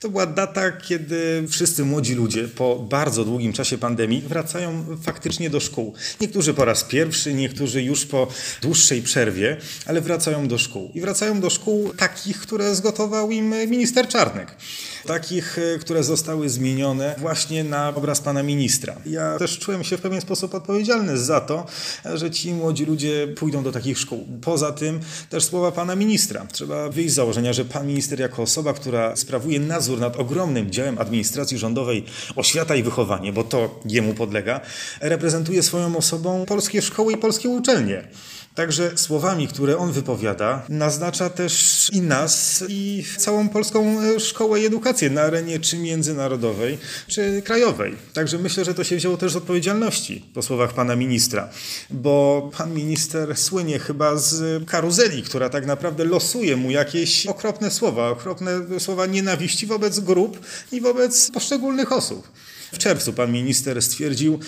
To 0.00 0.08
była 0.08 0.26
data, 0.26 0.72
kiedy 0.72 1.44
wszyscy 1.48 1.84
młodzi 1.84 2.14
ludzie 2.14 2.48
po 2.48 2.76
bardzo 2.76 3.24
długim 3.24 3.52
czasie 3.52 3.78
pandemii 3.78 4.22
wracają 4.22 4.84
faktycznie 5.02 5.50
do 5.50 5.60
szkół. 5.60 5.94
Niektórzy 6.20 6.54
po 6.54 6.64
raz 6.64 6.84
pierwszy, 6.84 7.34
niektórzy 7.34 7.82
już 7.82 8.06
po 8.06 8.28
dłuższej 8.62 9.02
przerwie, 9.02 9.56
ale 9.86 10.00
wracają 10.00 10.48
do 10.48 10.58
szkół. 10.58 10.90
I 10.94 11.00
wracają 11.00 11.40
do 11.40 11.50
szkół 11.50 11.94
takich, 11.94 12.40
które 12.40 12.74
zgotował 12.74 13.30
im 13.30 13.50
minister 13.50 14.08
Czarnek. 14.08 14.56
Takich, 15.06 15.58
e, 15.58 15.78
które 15.78 16.04
zostały 16.04 16.48
zmienione 16.48 17.14
właśnie 17.18 17.64
na 17.64 17.88
obraz 17.94 18.20
pana 18.20 18.42
ministra. 18.42 18.96
Ja 19.06 19.38
też 19.38 19.58
czułem 19.58 19.84
się 19.84 19.96
w 19.96 20.00
pewien 20.00 20.20
sposób 20.20 20.54
odpowiedzialny 20.54 21.18
za 21.18 21.40
to, 21.40 21.66
że 22.14 22.30
ci 22.30 22.54
młodzi 22.54 22.84
ludzie 22.84 23.28
pójdą 23.36 23.62
do 23.62 23.72
takich 23.72 23.98
szkół. 23.98 24.28
Poza 24.42 24.72
tym 24.72 25.00
też 25.30 25.44
słowa 25.44 25.72
pana 25.72 25.96
ministra. 25.96 26.46
Trzeba 26.52 26.88
wyjść 26.88 27.10
z 27.10 27.14
założenia, 27.14 27.52
że 27.52 27.64
pan 27.64 27.86
minister 27.86 28.20
jako 28.20 28.42
osoba, 28.42 28.72
która 28.72 29.16
sprawuje 29.16 29.60
nadzór 29.60 30.00
nad 30.00 30.16
ogromnym 30.16 30.70
działem 30.70 30.98
administracji 30.98 31.58
rządowej 31.58 32.04
oświata 32.36 32.76
i 32.76 32.82
wychowanie, 32.82 33.32
bo 33.32 33.44
to 33.44 33.80
jemu 33.84 34.14
podlega, 34.14 34.60
reprezentuje 35.00 35.62
swoją 35.62 35.96
osobą 35.96 36.44
polskie 36.46 36.82
szkoły 36.82 37.12
i 37.12 37.16
polskie 37.16 37.48
uczelnie. 37.48 38.08
Także 38.58 38.92
słowami, 38.96 39.48
które 39.48 39.78
on 39.78 39.92
wypowiada, 39.92 40.62
naznacza 40.68 41.30
też 41.30 41.88
i 41.92 42.00
nas, 42.00 42.64
i 42.68 43.04
całą 43.16 43.48
polską 43.48 44.00
e, 44.00 44.20
szkołę 44.20 44.60
i 44.60 44.66
edukację 44.66 45.10
na 45.10 45.22
arenie 45.22 45.60
czy 45.60 45.78
międzynarodowej, 45.78 46.78
czy 47.06 47.42
krajowej. 47.42 47.96
Także 48.14 48.38
myślę, 48.38 48.64
że 48.64 48.74
to 48.74 48.84
się 48.84 48.96
wzięło 48.96 49.16
też 49.16 49.32
z 49.32 49.36
odpowiedzialności 49.36 50.24
po 50.34 50.42
słowach 50.42 50.72
pana 50.72 50.96
ministra, 50.96 51.48
bo 51.90 52.50
pan 52.58 52.74
minister 52.74 53.36
słynie 53.36 53.78
chyba 53.78 54.16
z 54.16 54.64
karuzeli, 54.66 55.22
która 55.22 55.48
tak 55.48 55.66
naprawdę 55.66 56.04
losuje 56.04 56.56
mu 56.56 56.70
jakieś 56.70 57.26
okropne 57.26 57.70
słowa, 57.70 58.08
okropne 58.08 58.80
słowa 58.80 59.06
nienawiści 59.06 59.66
wobec 59.66 60.00
grup 60.00 60.38
i 60.72 60.80
wobec 60.80 61.30
poszczególnych 61.30 61.92
osób. 61.92 62.28
W 62.72 62.78
czerwcu 62.78 63.12
pan 63.12 63.32
minister 63.32 63.82
stwierdził, 63.82 64.38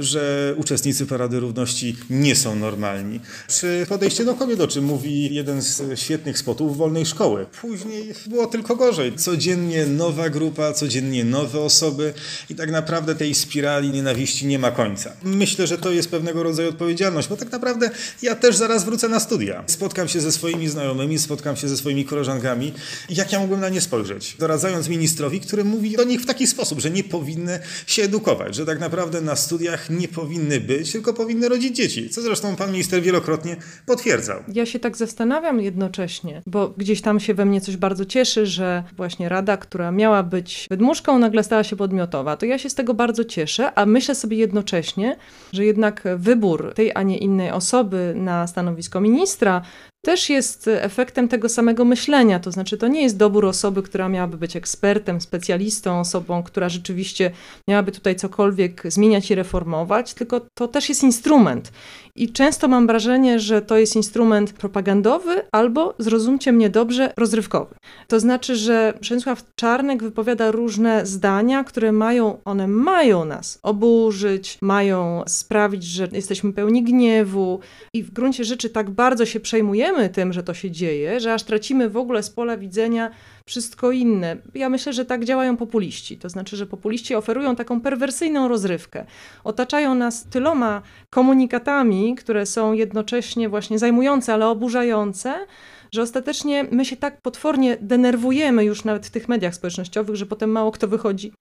że 0.00 0.54
uczestnicy 0.56 1.06
Parady 1.06 1.40
Równości 1.40 1.96
nie 2.10 2.36
są 2.36 2.56
normalni. 2.56 3.20
Przy 3.48 3.86
podejście 3.88 4.24
do 4.24 4.34
kobiet, 4.34 4.60
o 4.60 4.68
czym 4.68 4.84
mówi 4.84 5.34
jeden 5.34 5.62
z 5.62 6.00
świetnych 6.00 6.38
spotów 6.38 6.76
wolnej 6.76 7.06
szkoły. 7.06 7.46
Później 7.60 8.14
było 8.26 8.46
tylko 8.46 8.76
gorzej. 8.76 9.16
Codziennie 9.16 9.86
nowa 9.86 10.30
grupa, 10.30 10.72
codziennie 10.72 11.24
nowe 11.24 11.60
osoby 11.60 12.14
i 12.50 12.54
tak 12.54 12.70
naprawdę 12.70 13.14
tej 13.14 13.34
spirali 13.34 13.90
nienawiści 13.90 14.46
nie 14.46 14.58
ma 14.58 14.70
końca. 14.70 15.12
Myślę, 15.22 15.66
że 15.66 15.78
to 15.78 15.90
jest 15.90 16.08
pewnego 16.08 16.42
rodzaju 16.42 16.68
odpowiedzialność, 16.68 17.28
bo 17.28 17.36
tak 17.36 17.52
naprawdę 17.52 17.90
ja 18.22 18.34
też 18.34 18.56
zaraz 18.56 18.84
wrócę 18.84 19.08
na 19.08 19.20
studia. 19.20 19.64
Spotkam 19.66 20.08
się 20.08 20.20
ze 20.20 20.32
swoimi 20.32 20.68
znajomymi, 20.68 21.18
spotkam 21.18 21.56
się 21.56 21.68
ze 21.68 21.76
swoimi 21.76 22.04
koleżankami. 22.04 22.72
Jak 23.08 23.32
ja 23.32 23.40
mógłbym 23.40 23.60
na 23.60 23.68
nie 23.68 23.80
spojrzeć? 23.80 24.36
Doradzając 24.38 24.88
ministrowi, 24.88 25.40
który 25.40 25.64
mówi 25.64 25.96
do 25.96 26.04
nich 26.04 26.20
w 26.20 26.26
taki 26.26 26.46
sposób, 26.46 26.80
że 26.80 26.90
nie 26.90 27.04
powinny 27.04 27.60
się 27.86 28.02
edukować, 28.02 28.54
że 28.54 28.66
tak 28.66 28.80
naprawdę 28.80 29.20
na 29.20 29.36
studiach 29.36 29.90
nie 29.90 30.08
powinny 30.08 30.60
być, 30.60 30.92
tylko 30.92 31.14
powinny 31.14 31.48
rodzić 31.48 31.76
dzieci, 31.76 32.10
co 32.10 32.22
zresztą 32.22 32.56
pan 32.56 32.72
minister 32.72 33.02
wielokrotnie 33.02 33.56
potwierdzał. 33.86 34.40
Ja 34.48 34.66
się 34.66 34.78
tak 34.78 34.96
zastanawiam 34.96 35.60
jednocześnie, 35.60 36.42
bo 36.46 36.68
gdzieś 36.68 37.00
tam 37.00 37.20
się 37.20 37.34
we 37.34 37.44
mnie 37.44 37.60
coś 37.60 37.76
bardzo 37.76 38.04
cieszy, 38.04 38.46
że 38.46 38.82
właśnie 38.96 39.28
rada, 39.28 39.56
która 39.56 39.90
miała 39.90 40.22
być 40.22 40.66
wydmuszką, 40.70 41.18
nagle 41.18 41.44
stała 41.44 41.64
się 41.64 41.76
podmiotowa. 41.76 42.36
To 42.36 42.46
ja 42.46 42.58
się 42.58 42.70
z 42.70 42.74
tego 42.74 42.94
bardzo 42.94 43.24
cieszę, 43.24 43.72
a 43.74 43.86
myślę 43.86 44.14
sobie 44.14 44.36
jednocześnie, 44.36 45.16
że 45.52 45.64
jednak 45.64 46.02
wybór 46.16 46.72
tej, 46.74 46.92
a 46.94 47.02
nie 47.02 47.18
innej 47.18 47.50
osoby 47.50 48.12
na 48.16 48.46
stanowisko 48.46 49.00
ministra 49.00 49.62
też 50.04 50.30
jest 50.30 50.68
efektem 50.68 51.28
tego 51.28 51.48
samego 51.48 51.84
myślenia. 51.84 52.40
To 52.40 52.50
znaczy, 52.50 52.76
to 52.76 52.88
nie 52.88 53.02
jest 53.02 53.16
dobór 53.16 53.46
osoby, 53.46 53.82
która 53.82 54.08
miałaby 54.08 54.36
być 54.36 54.56
ekspertem, 54.56 55.20
specjalistą, 55.20 56.00
osobą, 56.00 56.42
która 56.42 56.68
rzeczywiście 56.68 57.30
miałaby 57.68 57.92
tutaj 57.92 58.16
cokolwiek 58.16 58.82
zmieniać 58.84 59.30
i 59.30 59.34
reformować, 59.34 60.14
tylko 60.14 60.40
to 60.54 60.68
też 60.68 60.88
jest 60.88 61.02
instrument. 61.02 61.72
I 62.14 62.32
często 62.32 62.68
mam 62.68 62.86
wrażenie, 62.86 63.40
że 63.40 63.62
to 63.62 63.78
jest 63.78 63.96
instrument 63.96 64.52
propagandowy 64.52 65.42
albo, 65.52 65.94
zrozumcie 65.98 66.52
mnie 66.52 66.70
dobrze, 66.70 67.12
rozrywkowy. 67.16 67.74
To 68.08 68.20
znaczy, 68.20 68.56
że 68.56 68.94
Przemysław 69.00 69.44
Czarnek 69.54 70.02
wypowiada 70.02 70.50
różne 70.50 71.06
zdania, 71.06 71.64
które 71.64 71.92
mają, 71.92 72.38
one 72.44 72.68
mają 72.68 73.24
nas 73.24 73.58
oburzyć, 73.62 74.58
mają 74.60 75.22
sprawić, 75.26 75.84
że 75.84 76.08
jesteśmy 76.12 76.52
pełni 76.52 76.82
gniewu 76.82 77.60
i 77.94 78.02
w 78.02 78.10
gruncie 78.10 78.44
rzeczy 78.44 78.70
tak 78.70 78.90
bardzo 78.90 79.26
się 79.26 79.40
przejmujemy 79.40 80.08
tym, 80.08 80.32
że 80.32 80.42
to 80.42 80.54
się 80.54 80.70
dzieje, 80.70 81.20
że 81.20 81.34
aż 81.34 81.42
tracimy 81.42 81.90
w 81.90 81.96
ogóle 81.96 82.22
z 82.22 82.30
pola 82.30 82.56
widzenia 82.56 83.10
wszystko 83.50 83.90
inne. 83.90 84.36
Ja 84.54 84.68
myślę, 84.68 84.92
że 84.92 85.04
tak 85.04 85.24
działają 85.24 85.56
populiści. 85.56 86.18
To 86.18 86.28
znaczy, 86.28 86.56
że 86.56 86.66
populiści 86.66 87.14
oferują 87.14 87.56
taką 87.56 87.80
perwersyjną 87.80 88.48
rozrywkę. 88.48 89.06
Otaczają 89.44 89.94
nas 89.94 90.24
tyloma 90.24 90.82
komunikatami, 91.10 92.14
które 92.14 92.46
są 92.46 92.72
jednocześnie 92.72 93.48
właśnie 93.48 93.78
zajmujące, 93.78 94.34
ale 94.34 94.48
oburzające, 94.48 95.46
że 95.92 96.02
ostatecznie 96.02 96.64
my 96.70 96.84
się 96.84 96.96
tak 96.96 97.20
potwornie 97.20 97.76
denerwujemy 97.80 98.64
już 98.64 98.84
nawet 98.84 99.06
w 99.06 99.10
tych 99.10 99.28
mediach 99.28 99.54
społecznościowych, 99.54 100.16
że 100.16 100.26
potem 100.26 100.50
mało 100.50 100.72
kto 100.72 100.88
wychodzi 100.88 101.32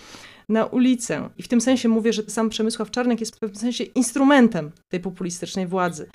na 0.49 0.65
ulicę. 0.65 1.29
I 1.37 1.43
w 1.43 1.47
tym 1.47 1.61
sensie 1.61 1.89
mówię, 1.89 2.13
że 2.13 2.23
sam 2.27 2.49
Przemysław 2.49 2.91
Czarnek 2.91 3.19
jest 3.19 3.35
w 3.35 3.39
pewnym 3.39 3.59
sensie 3.59 3.83
instrumentem 3.83 4.71
tej 4.89 4.99
populistycznej 4.99 5.67
władzy. 5.67 6.09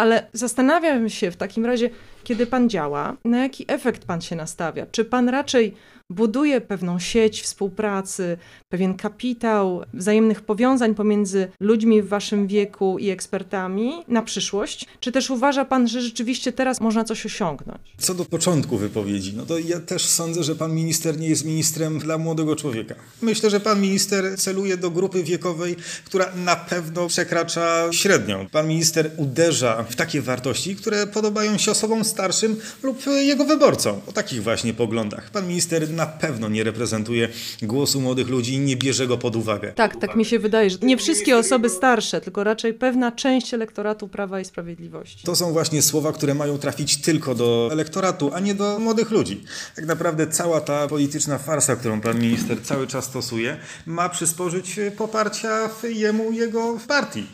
Ale 0.00 0.26
zastanawiam 0.32 1.08
się 1.08 1.30
w 1.30 1.36
takim 1.36 1.66
razie, 1.66 1.90
kiedy 2.24 2.46
pan 2.46 2.70
działa, 2.70 3.16
na 3.24 3.38
jaki 3.38 3.64
efekt 3.68 4.04
pan 4.04 4.20
się 4.20 4.36
nastawia? 4.36 4.86
Czy 4.86 5.04
pan 5.04 5.28
raczej 5.28 5.74
buduje 6.10 6.60
pewną 6.60 6.98
sieć 6.98 7.42
współpracy, 7.42 8.38
pewien 8.68 8.94
kapitał 8.94 9.82
wzajemnych 9.94 10.40
powiązań 10.40 10.94
pomiędzy 10.94 11.48
ludźmi 11.60 12.02
w 12.02 12.08
waszym 12.08 12.46
wieku 12.46 12.98
i 12.98 13.10
ekspertami 13.10 13.92
na 14.08 14.22
przyszłość? 14.22 14.86
Czy 15.00 15.12
też 15.12 15.30
uważa 15.30 15.64
pan, 15.64 15.88
że 15.88 16.00
rzeczywiście 16.02 16.52
teraz 16.52 16.80
można 16.80 17.04
coś 17.04 17.26
osiągnąć? 17.26 17.80
Co 17.98 18.14
do 18.14 18.24
początku 18.24 18.76
wypowiedzi, 18.76 19.32
no 19.36 19.46
to 19.46 19.58
ja 19.58 19.80
też 19.80 20.06
sądzę, 20.06 20.42
że 20.42 20.54
pan 20.54 20.74
minister 20.74 21.18
nie 21.18 21.28
jest 21.28 21.44
ministrem 21.44 21.98
dla 21.98 22.18
młodego 22.18 22.56
człowieka. 22.56 22.94
Myślę, 23.22 23.50
że 23.50 23.60
pan 23.60 23.80
minister 23.80 24.38
celuje 24.38 24.76
do 24.76 24.90
grupy 24.90 25.22
wiekowej, 25.22 25.76
która 26.04 26.32
na 26.36 26.56
pewno 26.56 27.06
przekracza 27.06 27.92
średnią. 27.92 28.46
Pan 28.52 28.68
minister 28.68 29.10
uderza 29.16 29.84
w 29.90 29.96
takie 29.96 30.22
wartości, 30.22 30.76
które 30.76 31.06
podobają 31.06 31.58
się 31.58 31.70
osobom 31.70 32.04
starszym 32.04 32.56
lub 32.82 33.06
jego 33.06 33.44
wyborcom 33.44 34.00
o 34.06 34.12
takich 34.12 34.42
właśnie 34.42 34.74
poglądach. 34.74 35.30
Pan 35.30 35.48
minister 35.48 35.88
na 36.00 36.06
pewno 36.06 36.48
nie 36.48 36.64
reprezentuje 36.64 37.28
głosu 37.62 38.00
młodych 38.00 38.28
ludzi 38.28 38.54
i 38.54 38.58
nie 38.58 38.76
bierze 38.76 39.06
go 39.06 39.18
pod 39.18 39.36
uwagę. 39.36 39.72
Tak, 39.72 39.96
tak 39.96 40.16
mi 40.16 40.24
się 40.24 40.38
wydaje, 40.38 40.70
że 40.70 40.78
nie 40.82 40.96
wszystkie 40.96 41.36
osoby 41.38 41.68
starsze, 41.68 42.20
tylko 42.20 42.44
raczej 42.44 42.74
pewna 42.74 43.12
część 43.12 43.54
elektoratu 43.54 44.08
Prawa 44.08 44.40
i 44.40 44.44
Sprawiedliwości. 44.44 45.24
To 45.24 45.36
są 45.36 45.52
właśnie 45.52 45.82
słowa, 45.82 46.12
które 46.12 46.34
mają 46.34 46.58
trafić 46.58 46.96
tylko 46.96 47.34
do 47.34 47.68
elektoratu, 47.72 48.30
a 48.34 48.40
nie 48.40 48.54
do 48.54 48.78
młodych 48.78 49.10
ludzi. 49.10 49.44
Tak 49.76 49.86
naprawdę 49.86 50.26
cała 50.26 50.60
ta 50.60 50.88
polityczna 50.88 51.38
farsa, 51.38 51.76
którą 51.76 52.00
pan 52.00 52.20
minister 52.20 52.62
cały 52.62 52.86
czas 52.86 53.04
stosuje, 53.04 53.56
ma 53.86 54.08
przysporzyć 54.08 54.80
poparcia 54.96 55.70
jemu 55.82 56.32
jego 56.32 56.78
partii. 56.88 57.26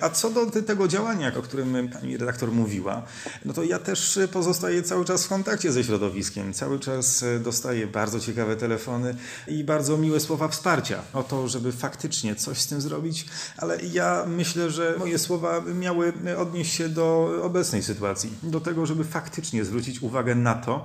A 0.00 0.10
co 0.10 0.30
do 0.30 0.46
tego 0.46 0.88
działania, 0.88 1.32
o 1.38 1.42
którym 1.42 1.88
pani 1.88 2.16
redaktor 2.16 2.52
mówiła, 2.52 3.02
no 3.44 3.52
to 3.52 3.62
ja 3.62 3.78
też 3.78 4.18
pozostaję 4.32 4.82
cały 4.82 5.04
czas 5.04 5.24
w 5.24 5.28
kontakcie 5.28 5.72
ze 5.72 5.84
środowiskiem. 5.84 6.52
Cały 6.52 6.80
czas 6.80 7.24
dostaję 7.40 7.86
bardzo 7.86 8.20
ciekawe 8.20 8.56
telefony 8.56 9.16
i 9.48 9.64
bardzo 9.64 9.96
miłe 9.96 10.20
słowa 10.20 10.48
wsparcia 10.48 11.02
o 11.12 11.22
to, 11.22 11.48
żeby 11.48 11.72
faktycznie 11.72 12.36
coś 12.36 12.58
z 12.58 12.66
tym 12.66 12.80
zrobić, 12.80 13.26
ale 13.56 13.82
ja 13.82 14.24
myślę, 14.26 14.70
że 14.70 14.94
moje 14.98 15.18
słowa 15.18 15.60
miały 15.60 16.12
odnieść 16.38 16.74
się 16.74 16.88
do 16.88 17.30
obecnej 17.42 17.82
sytuacji, 17.82 18.30
do 18.42 18.60
tego, 18.60 18.86
żeby 18.86 19.04
faktycznie 19.04 19.64
zwrócić 19.64 20.02
uwagę 20.02 20.34
na 20.34 20.54
to, 20.54 20.84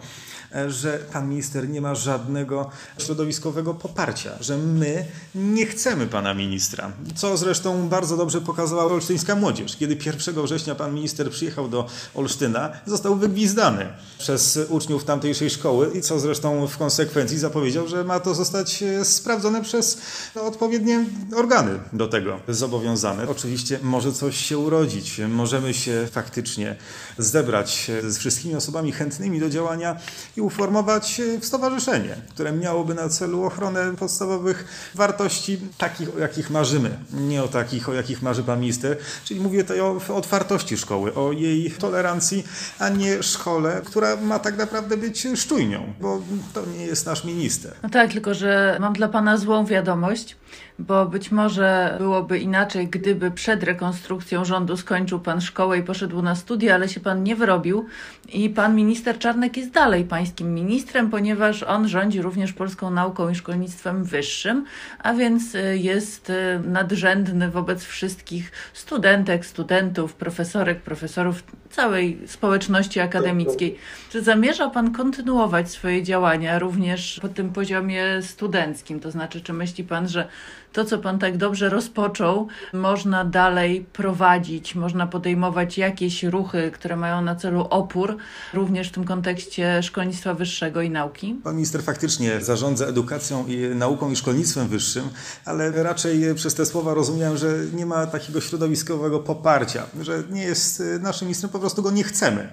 że 0.67 0.99
pan 1.13 1.29
minister 1.29 1.69
nie 1.69 1.81
ma 1.81 1.95
żadnego 1.95 2.69
środowiskowego 2.97 3.73
poparcia, 3.73 4.31
że 4.39 4.57
my 4.57 5.05
nie 5.35 5.65
chcemy 5.65 6.07
pana 6.07 6.33
ministra, 6.33 6.91
co 7.15 7.37
zresztą 7.37 7.89
bardzo 7.89 8.17
dobrze 8.17 8.41
pokazała 8.41 8.85
olsztyńska 8.99 9.35
młodzież. 9.35 9.75
Kiedy 9.75 9.97
1 10.05 10.43
września 10.43 10.75
pan 10.75 10.93
minister 10.93 11.31
przyjechał 11.31 11.67
do 11.67 11.87
Olsztyna, 12.15 12.71
został 12.85 13.15
wygwizdany 13.15 13.85
przez 14.17 14.59
uczniów 14.69 15.03
tamtejszej 15.03 15.49
szkoły 15.49 15.91
i 15.95 16.01
co 16.01 16.19
zresztą 16.19 16.67
w 16.67 16.77
konsekwencji 16.77 17.39
zapowiedział, 17.39 17.87
że 17.87 18.03
ma 18.03 18.19
to 18.19 18.35
zostać 18.35 18.83
e, 18.83 19.05
sprawdzone 19.05 19.61
przez 19.61 20.01
odpowiednie 20.35 21.05
organy 21.35 21.79
do 21.93 22.07
tego 22.07 22.39
zobowiązane. 22.47 23.29
Oczywiście 23.29 23.79
może 23.83 24.13
coś 24.13 24.37
się 24.37 24.57
urodzić, 24.57 25.21
możemy 25.29 25.73
się 25.73 26.07
faktycznie 26.11 26.75
zebrać 27.17 27.91
z 28.03 28.17
wszystkimi 28.17 28.55
osobami 28.55 28.91
chętnymi 28.91 29.39
do 29.39 29.49
działania 29.49 29.97
i 30.37 30.41
uformować 30.41 31.19
e, 31.19 31.41
stowarzyszenie, 31.41 32.15
które 32.29 32.51
miałoby 32.51 32.93
na 32.93 33.09
celu 33.09 33.43
ochronę 33.43 33.95
podstawowych 33.95 34.65
wartości, 34.95 35.59
takich, 35.77 36.15
o 36.15 36.19
jakich 36.19 36.49
marzymy, 36.49 36.99
nie 37.13 37.43
o 37.43 37.47
takich, 37.47 37.89
o 37.89 37.93
jakich 37.93 38.21
marzy 38.21 38.43
pan 38.43 38.59
minister. 38.59 38.88
Czyli 39.23 39.39
mówię 39.39 39.63
tutaj 39.63 39.81
o 39.81 40.01
otwartości 40.09 40.77
szkoły, 40.77 41.13
o 41.13 41.31
jej 41.31 41.71
tolerancji, 41.71 42.43
a 42.79 42.89
nie 42.89 43.23
szkole, 43.23 43.81
która 43.85 44.15
ma 44.15 44.39
tak 44.39 44.57
naprawdę 44.57 44.97
być 44.97 45.27
szczujnią, 45.35 45.93
bo 46.01 46.21
to 46.53 46.65
nie 46.65 46.85
jest 46.85 47.05
nasz 47.05 47.23
minister. 47.23 47.73
No 47.83 47.89
tak, 47.89 48.11
tylko 48.11 48.33
że 48.33 48.77
mam 48.79 48.93
dla 48.93 49.07
pana 49.07 49.37
złą 49.37 49.65
wiadomość 49.65 50.35
bo 50.79 51.05
być 51.05 51.31
może 51.31 51.95
byłoby 51.99 52.39
inaczej, 52.39 52.87
gdyby 52.87 53.31
przed 53.31 53.63
rekonstrukcją 53.63 54.45
rządu 54.45 54.77
skończył 54.77 55.19
pan 55.19 55.41
szkołę 55.41 55.77
i 55.77 55.83
poszedł 55.83 56.21
na 56.21 56.35
studia, 56.35 56.75
ale 56.75 56.89
się 56.89 56.99
pan 56.99 57.23
nie 57.23 57.35
wyrobił 57.35 57.85
i 58.33 58.49
pan 58.49 58.75
minister 58.75 59.19
Czarnek 59.19 59.57
jest 59.57 59.71
dalej 59.71 60.03
pańskim 60.03 60.53
ministrem, 60.53 61.09
ponieważ 61.09 61.63
on 61.63 61.87
rządzi 61.87 62.21
również 62.21 62.53
polską 62.53 62.91
nauką 62.91 63.29
i 63.29 63.35
szkolnictwem 63.35 64.03
wyższym, 64.03 64.65
a 64.99 65.13
więc 65.13 65.55
y, 65.55 65.77
jest 65.77 66.29
y, 66.29 66.59
nadrzędny 66.65 67.49
wobec 67.49 67.83
wszystkich 67.83 68.51
studentek, 68.73 69.45
studentów, 69.45 70.13
profesorek, 70.13 70.81
profesorów, 70.81 71.43
całej 71.69 72.19
społeczności 72.27 72.99
akademickiej. 72.99 73.77
Czy 74.09 74.21
zamierza 74.21 74.69
pan 74.69 74.93
kontynuować 74.93 75.71
swoje 75.71 76.03
działania 76.03 76.59
również 76.59 77.19
po 77.21 77.29
tym 77.29 77.53
poziomie 77.53 78.05
studenckim? 78.21 78.99
To 78.99 79.11
znaczy, 79.11 79.41
czy 79.41 79.53
myśli 79.53 79.83
pan, 79.83 80.07
że 80.07 80.27
to, 80.73 80.85
co 80.85 80.97
Pan 80.97 81.19
tak 81.19 81.37
dobrze 81.37 81.69
rozpoczął, 81.69 82.47
można 82.73 83.25
dalej 83.25 83.85
prowadzić, 83.93 84.75
można 84.75 85.07
podejmować 85.07 85.77
jakieś 85.77 86.23
ruchy, 86.23 86.71
które 86.73 86.95
mają 86.95 87.21
na 87.21 87.35
celu 87.35 87.67
opór, 87.69 88.17
również 88.53 88.89
w 88.89 88.91
tym 88.91 89.03
kontekście 89.03 89.83
szkolnictwa 89.83 90.33
wyższego 90.33 90.81
i 90.81 90.89
nauki? 90.89 91.35
Pan 91.43 91.55
minister 91.55 91.83
faktycznie 91.83 92.41
zarządza 92.41 92.85
edukacją 92.85 93.45
i 93.47 93.75
nauką 93.75 94.11
i 94.11 94.15
szkolnictwem 94.15 94.67
wyższym, 94.67 95.09
ale 95.45 95.83
raczej 95.83 96.35
przez 96.35 96.55
te 96.55 96.65
słowa 96.65 96.93
rozumiałem, 96.93 97.37
że 97.37 97.55
nie 97.73 97.85
ma 97.85 98.07
takiego 98.07 98.41
środowiskowego 98.41 99.19
poparcia, 99.19 99.83
że 100.01 100.23
nie 100.29 100.43
jest 100.43 100.83
naszym 101.01 101.27
ministrem, 101.27 101.51
po 101.51 101.59
prostu 101.59 101.83
go 101.83 101.91
nie 101.91 102.03
chcemy. 102.03 102.49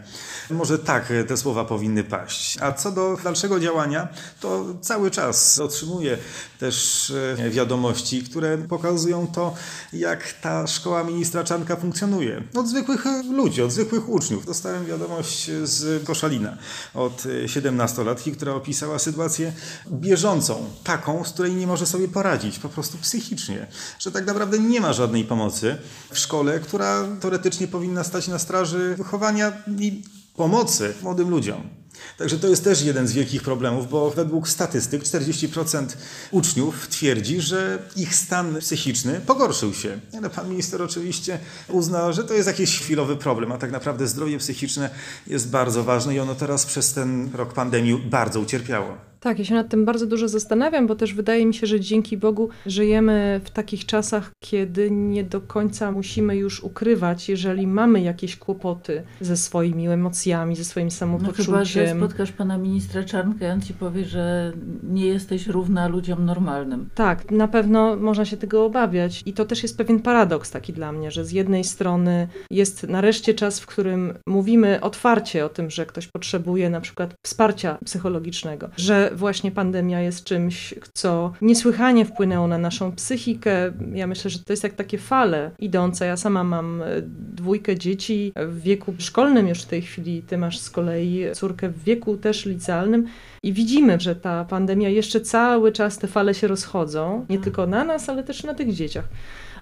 Może 0.50 0.78
tak 0.78 1.12
te 1.28 1.36
słowa 1.36 1.64
powinny 1.64 2.04
paść. 2.04 2.58
A 2.60 2.72
co 2.72 2.92
do 2.92 3.16
dalszego 3.24 3.60
działania, 3.60 4.08
to 4.40 4.64
cały 4.80 5.10
czas 5.10 5.58
otrzymuję 5.58 6.18
też 6.58 7.10
e, 7.38 7.50
wiadomości, 8.06 8.30
które 8.30 8.58
pokazują 8.58 9.26
to, 9.26 9.54
jak 9.92 10.32
ta 10.32 10.66
szkoła 10.66 11.04
ministra 11.04 11.44
Czanka 11.44 11.76
funkcjonuje. 11.76 12.42
Od 12.54 12.68
zwykłych 12.68 13.04
ludzi, 13.30 13.62
od 13.62 13.72
zwykłych 13.72 14.08
uczniów. 14.08 14.46
Dostałem 14.46 14.86
wiadomość 14.86 15.50
z 15.62 16.04
Koszalina 16.04 16.56
od 16.94 17.22
17-latki, 17.46 18.32
która 18.32 18.54
opisała 18.54 18.98
sytuację 18.98 19.52
bieżącą, 19.90 20.64
taką, 20.84 21.24
z 21.24 21.32
której 21.32 21.54
nie 21.54 21.66
może 21.66 21.86
sobie 21.86 22.08
poradzić, 22.08 22.58
po 22.58 22.68
prostu 22.68 22.98
psychicznie. 22.98 23.66
Że 23.98 24.10
tak 24.10 24.26
naprawdę 24.26 24.58
nie 24.58 24.80
ma 24.80 24.92
żadnej 24.92 25.24
pomocy 25.24 25.76
w 26.10 26.18
szkole, 26.18 26.60
która 26.60 27.04
teoretycznie 27.20 27.68
powinna 27.68 28.04
stać 28.04 28.28
na 28.28 28.38
straży 28.38 28.94
wychowania 28.98 29.52
i 29.78 30.02
pomocy 30.36 30.94
młodym 31.02 31.30
ludziom. 31.30 31.85
Także 32.18 32.38
to 32.38 32.48
jest 32.48 32.64
też 32.64 32.82
jeden 32.82 33.08
z 33.08 33.12
wielkich 33.12 33.42
problemów, 33.42 33.90
bo 33.90 34.10
według 34.10 34.48
statystyk 34.48 35.02
40% 35.02 35.86
uczniów 36.30 36.88
twierdzi, 36.88 37.40
że 37.40 37.78
ich 37.96 38.14
stan 38.14 38.58
psychiczny 38.60 39.20
pogorszył 39.26 39.74
się. 39.74 39.98
Ale 40.18 40.30
pan 40.30 40.50
minister 40.50 40.82
oczywiście 40.82 41.38
uznał, 41.68 42.12
że 42.12 42.24
to 42.24 42.34
jest 42.34 42.46
jakiś 42.46 42.80
chwilowy 42.80 43.16
problem, 43.16 43.52
a 43.52 43.58
tak 43.58 43.70
naprawdę 43.70 44.06
zdrowie 44.06 44.38
psychiczne 44.38 44.90
jest 45.26 45.50
bardzo 45.50 45.84
ważne 45.84 46.14
i 46.14 46.20
ono 46.20 46.34
teraz 46.34 46.66
przez 46.66 46.92
ten 46.92 47.30
rok 47.34 47.52
pandemii 47.52 47.98
bardzo 47.98 48.40
ucierpiało. 48.40 49.15
Tak, 49.20 49.38
ja 49.38 49.44
się 49.44 49.54
nad 49.54 49.68
tym 49.68 49.84
bardzo 49.84 50.06
dużo 50.06 50.28
zastanawiam, 50.28 50.86
bo 50.86 50.94
też 50.94 51.14
wydaje 51.14 51.46
mi 51.46 51.54
się, 51.54 51.66
że 51.66 51.80
dzięki 51.80 52.16
Bogu 52.16 52.48
żyjemy 52.66 53.40
w 53.44 53.50
takich 53.50 53.86
czasach, 53.86 54.30
kiedy 54.44 54.90
nie 54.90 55.24
do 55.24 55.40
końca 55.40 55.92
musimy 55.92 56.36
już 56.36 56.64
ukrywać, 56.64 57.28
jeżeli 57.28 57.66
mamy 57.66 58.00
jakieś 58.00 58.36
kłopoty 58.36 59.02
ze 59.20 59.36
swoimi 59.36 59.88
emocjami, 59.88 60.56
ze 60.56 60.64
swoim 60.64 60.90
samopoczuciem. 60.90 61.36
No 61.38 61.44
chyba, 61.44 61.64
że 61.64 61.94
spotkasz 61.96 62.32
pana 62.32 62.58
ministra 62.58 63.04
Czarnka 63.04 63.48
i 63.48 63.50
on 63.50 63.60
ci 63.60 63.74
powie, 63.74 64.04
że 64.04 64.52
nie 64.82 65.06
jesteś 65.06 65.46
równa 65.46 65.88
ludziom 65.88 66.24
normalnym. 66.24 66.88
Tak, 66.94 67.30
na 67.30 67.48
pewno 67.48 67.96
można 67.96 68.24
się 68.24 68.36
tego 68.36 68.64
obawiać 68.64 69.22
i 69.26 69.32
to 69.32 69.44
też 69.44 69.62
jest 69.62 69.78
pewien 69.78 70.00
paradoks 70.00 70.50
taki 70.50 70.72
dla 70.72 70.92
mnie, 70.92 71.10
że 71.10 71.24
z 71.24 71.32
jednej 71.32 71.64
strony 71.64 72.28
jest 72.50 72.82
nareszcie 72.82 73.34
czas, 73.34 73.60
w 73.60 73.66
którym 73.66 74.14
mówimy 74.28 74.80
otwarcie 74.80 75.44
o 75.44 75.48
tym, 75.48 75.70
że 75.70 75.86
ktoś 75.86 76.08
potrzebuje 76.08 76.70
na 76.70 76.80
przykład 76.80 77.14
wsparcia 77.26 77.78
psychologicznego, 77.84 78.68
że 78.76 79.05
właśnie 79.14 79.50
pandemia 79.50 80.00
jest 80.00 80.24
czymś, 80.24 80.74
co 80.94 81.32
niesłychanie 81.40 82.04
wpłynęło 82.04 82.48
na 82.48 82.58
naszą 82.58 82.92
psychikę. 82.92 83.72
Ja 83.94 84.06
myślę, 84.06 84.30
że 84.30 84.38
to 84.38 84.52
jest 84.52 84.64
jak 84.64 84.74
takie 84.74 84.98
fale 84.98 85.50
idące. 85.58 86.06
Ja 86.06 86.16
sama 86.16 86.44
mam 86.44 86.82
e, 86.82 86.86
dwójkę 87.34 87.76
dzieci 87.78 88.32
w 88.36 88.60
wieku 88.60 88.94
szkolnym 88.98 89.48
już 89.48 89.62
w 89.62 89.66
tej 89.66 89.82
chwili. 89.82 90.22
Ty 90.22 90.38
masz 90.38 90.58
z 90.58 90.70
kolei 90.70 91.24
córkę 91.34 91.68
w 91.68 91.84
wieku 91.84 92.16
też 92.16 92.46
licealnym. 92.46 93.06
I 93.42 93.52
widzimy, 93.52 94.00
że 94.00 94.16
ta 94.16 94.44
pandemia 94.44 94.88
jeszcze 94.88 95.20
cały 95.20 95.72
czas 95.72 95.98
te 95.98 96.06
fale 96.06 96.34
się 96.34 96.48
rozchodzą, 96.48 97.26
nie 97.30 97.38
tylko 97.38 97.66
na 97.66 97.84
nas, 97.84 98.08
ale 98.08 98.22
też 98.22 98.44
na 98.44 98.54
tych 98.54 98.74
dzieciach. 98.74 99.04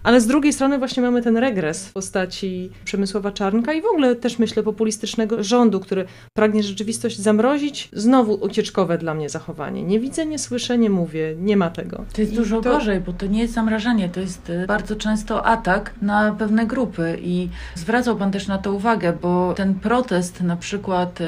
Ale 0.04 0.20
z 0.20 0.26
drugiej 0.26 0.52
strony 0.52 0.78
właśnie 0.78 1.02
mamy 1.02 1.22
ten 1.22 1.36
regres 1.36 1.86
w 1.88 1.92
postaci 1.92 2.70
Przemysława 2.84 3.32
Czarnka 3.32 3.72
i 3.72 3.82
w 3.82 3.86
ogóle 3.86 4.16
też 4.16 4.38
myślę 4.38 4.62
populistycznego 4.62 5.42
rządu, 5.42 5.80
który 5.80 6.04
pragnie 6.34 6.62
rzeczywistość 6.62 7.18
zamrozić. 7.18 7.88
Znowu 7.92 8.34
ucieczkowe 8.34 8.98
dla 8.98 9.14
mnie 9.14 9.28
zachowanie. 9.28 9.82
Nie 9.82 10.00
widzę, 10.00 10.26
nie 10.26 10.38
słyszę, 10.38 10.78
nie 10.78 10.90
mówię, 10.90 11.34
nie 11.38 11.56
ma 11.56 11.70
tego. 11.70 12.04
To 12.12 12.20
jest 12.20 12.32
I 12.32 12.36
dużo 12.36 12.60
to- 12.60 12.70
gorzej, 12.70 13.00
bo 13.00 13.12
to 13.12 13.26
nie 13.26 13.40
jest 13.42 13.54
zamrażanie, 13.54 14.08
to 14.08 14.20
jest 14.20 14.50
y, 14.50 14.66
bardzo 14.66 14.96
często 14.96 15.46
atak 15.46 15.94
na 16.02 16.34
pewne 16.38 16.66
grupy 16.66 17.18
i 17.22 17.48
zwracał 17.74 18.16
Pan 18.16 18.30
też 18.32 18.46
na 18.48 18.58
to 18.58 18.72
uwagę, 18.72 19.12
bo 19.22 19.54
ten 19.54 19.74
protest 19.74 20.40
na 20.40 20.56
przykład 20.56 21.20
y, 21.20 21.24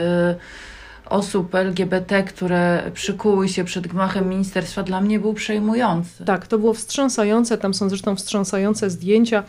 osób 1.10 1.54
LGBT, 1.54 2.22
które 2.22 2.90
przykuły 2.94 3.48
się 3.48 3.64
przed 3.64 3.86
gmachem 3.86 4.28
ministerstwa 4.28 4.82
dla 4.82 5.00
mnie 5.00 5.20
był 5.20 5.34
przejmujący. 5.34 6.24
Tak, 6.24 6.46
to 6.46 6.58
było 6.58 6.74
wstrząsające. 6.74 7.58
Tam 7.58 7.74
są 7.74 7.88
zresztą 7.88 8.16
wstrząsające 8.16 8.90
zdjęcia. 8.90 9.42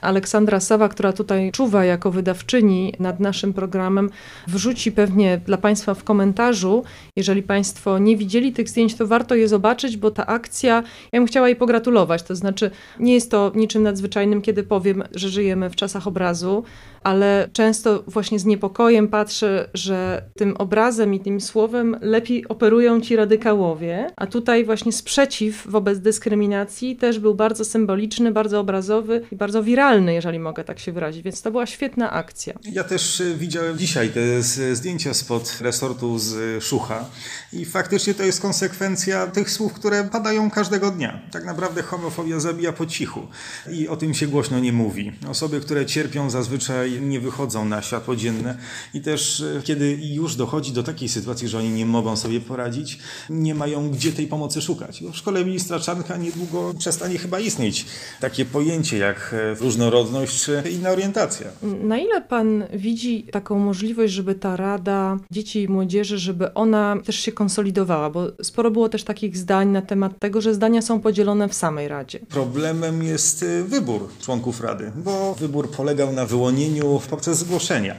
Aleksandra 0.00 0.60
Sawa, 0.60 0.88
która 0.88 1.12
tutaj 1.12 1.52
czuwa 1.52 1.84
jako 1.84 2.10
wydawczyni 2.10 2.94
nad 2.98 3.20
naszym 3.20 3.52
programem, 3.52 4.10
wrzuci 4.46 4.92
pewnie 4.92 5.40
dla 5.46 5.56
Państwa 5.56 5.94
w 5.94 6.04
komentarzu. 6.04 6.84
Jeżeli 7.16 7.42
Państwo 7.42 7.98
nie 7.98 8.16
widzieli 8.16 8.52
tych 8.52 8.68
zdjęć, 8.68 8.94
to 8.94 9.06
warto 9.06 9.34
je 9.34 9.48
zobaczyć, 9.48 9.96
bo 9.96 10.10
ta 10.10 10.26
akcja, 10.26 10.82
ja 11.12 11.20
bym 11.20 11.26
chciała 11.26 11.48
jej 11.48 11.56
pogratulować. 11.56 12.22
To 12.22 12.36
znaczy, 12.36 12.70
nie 13.00 13.14
jest 13.14 13.30
to 13.30 13.52
niczym 13.54 13.82
nadzwyczajnym, 13.82 14.42
kiedy 14.42 14.62
powiem, 14.62 15.04
że 15.14 15.28
żyjemy 15.28 15.70
w 15.70 15.76
czasach 15.76 16.06
obrazu, 16.06 16.64
ale 17.02 17.48
często 17.52 18.04
właśnie 18.06 18.38
z 18.38 18.44
niepokojem 18.44 19.08
patrzę, 19.08 19.70
że 19.74 20.22
tym 20.36 20.56
obrazem 20.56 21.14
i 21.14 21.20
tym 21.20 21.40
słowem 21.40 21.96
lepiej 22.00 22.48
operują 22.48 23.00
ci 23.00 23.16
radykałowie, 23.16 24.10
a 24.16 24.26
tutaj 24.26 24.64
właśnie 24.64 24.92
sprzeciw 24.92 25.66
wobec 25.66 25.98
dyskryminacji 25.98 26.96
też 26.96 27.18
był 27.18 27.34
bardzo 27.34 27.64
symboliczny, 27.64 28.32
bardzo 28.32 28.60
obrazowy 28.60 29.22
i 29.32 29.36
bardzo 29.36 29.62
wiralny, 29.62 29.87
jeżeli 29.96 30.38
mogę 30.38 30.64
tak 30.64 30.78
się 30.78 30.92
wyrazić, 30.92 31.22
więc 31.22 31.42
to 31.42 31.50
była 31.50 31.66
świetna 31.66 32.10
akcja. 32.10 32.54
Ja 32.72 32.84
też 32.84 33.20
e, 33.20 33.34
widziałem 33.34 33.78
dzisiaj 33.78 34.10
te 34.10 34.42
zdjęcia 34.76 35.14
spod 35.14 35.58
resortu 35.60 36.18
z 36.18 36.56
e, 36.56 36.60
Szucha 36.60 37.04
i 37.52 37.64
faktycznie 37.64 38.14
to 38.14 38.22
jest 38.22 38.40
konsekwencja 38.40 39.26
tych 39.26 39.50
słów, 39.50 39.72
które 39.72 40.04
padają 40.04 40.50
każdego 40.50 40.90
dnia. 40.90 41.20
Tak 41.30 41.44
naprawdę 41.44 41.82
homofobia 41.82 42.40
zabija 42.40 42.72
po 42.72 42.86
cichu 42.86 43.26
i 43.72 43.88
o 43.88 43.96
tym 43.96 44.14
się 44.14 44.26
głośno 44.26 44.58
nie 44.58 44.72
mówi. 44.72 45.12
Osoby, 45.28 45.60
które 45.60 45.86
cierpią 45.86 46.30
zazwyczaj 46.30 47.00
nie 47.00 47.20
wychodzą 47.20 47.64
na 47.64 47.82
światło 47.82 48.16
dzienne 48.16 48.58
i 48.94 49.00
też 49.00 49.40
e, 49.40 49.62
kiedy 49.64 49.98
już 50.02 50.36
dochodzi 50.36 50.72
do 50.72 50.82
takiej 50.82 51.08
sytuacji, 51.08 51.48
że 51.48 51.58
oni 51.58 51.70
nie 51.70 51.86
mogą 51.86 52.16
sobie 52.16 52.40
poradzić, 52.40 52.98
nie 53.30 53.54
mają 53.54 53.90
gdzie 53.90 54.12
tej 54.12 54.26
pomocy 54.26 54.62
szukać. 54.62 55.02
W 55.12 55.16
szkole 55.16 55.44
ministra 55.44 55.80
Czarnka 55.80 56.16
niedługo 56.16 56.74
przestanie 56.78 57.18
chyba 57.18 57.40
istnieć 57.40 57.86
takie 58.20 58.44
pojęcie 58.44 58.98
jak 58.98 59.34
e, 59.52 59.54
różnorodność 59.78 60.44
czy 60.44 60.62
inna 60.70 60.90
orientacja. 60.90 61.46
Na 61.62 61.98
ile 61.98 62.22
pan 62.22 62.64
widzi 62.72 63.26
taką 63.32 63.58
możliwość, 63.58 64.12
żeby 64.12 64.34
ta 64.34 64.56
Rada 64.56 65.16
Dzieci 65.30 65.62
i 65.62 65.68
Młodzieży, 65.68 66.18
żeby 66.18 66.54
ona 66.54 66.96
też 67.04 67.16
się 67.16 67.32
konsolidowała? 67.32 68.10
Bo 68.10 68.26
sporo 68.42 68.70
było 68.70 68.88
też 68.88 69.04
takich 69.04 69.36
zdań 69.36 69.68
na 69.68 69.82
temat 69.82 70.18
tego, 70.18 70.40
że 70.40 70.54
zdania 70.54 70.82
są 70.82 71.00
podzielone 71.00 71.48
w 71.48 71.54
samej 71.54 71.88
Radzie. 71.88 72.18
Problemem 72.28 73.02
jest 73.02 73.42
y, 73.42 73.64
wybór 73.64 74.08
członków 74.20 74.60
Rady, 74.60 74.92
bo 74.96 75.34
wybór 75.34 75.70
polegał 75.70 76.12
na 76.12 76.26
wyłonieniu 76.26 77.00
poprzez 77.10 77.38
zgłoszenia, 77.38 77.94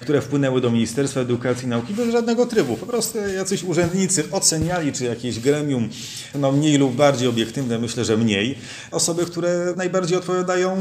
które 0.00 0.20
wpłynęły 0.20 0.60
do 0.60 0.70
Ministerstwa 0.70 1.20
Edukacji 1.20 1.66
i 1.66 1.68
Nauki 1.68 1.94
bez 1.94 2.12
żadnego 2.12 2.46
trybu. 2.46 2.76
Po 2.76 2.86
prostu 2.86 3.18
jacyś 3.18 3.64
urzędnicy 3.64 4.24
oceniali, 4.30 4.92
czy 4.92 5.04
jakieś 5.04 5.40
gremium, 5.40 5.88
no 6.34 6.52
mniej 6.52 6.78
lub 6.78 6.94
bardziej 6.94 7.28
obiektywne, 7.28 7.78
myślę, 7.78 8.04
że 8.04 8.16
mniej, 8.16 8.58
osoby, 8.90 9.26
które 9.26 9.74
najbardziej 9.76 10.18
odpowiadają 10.18 10.76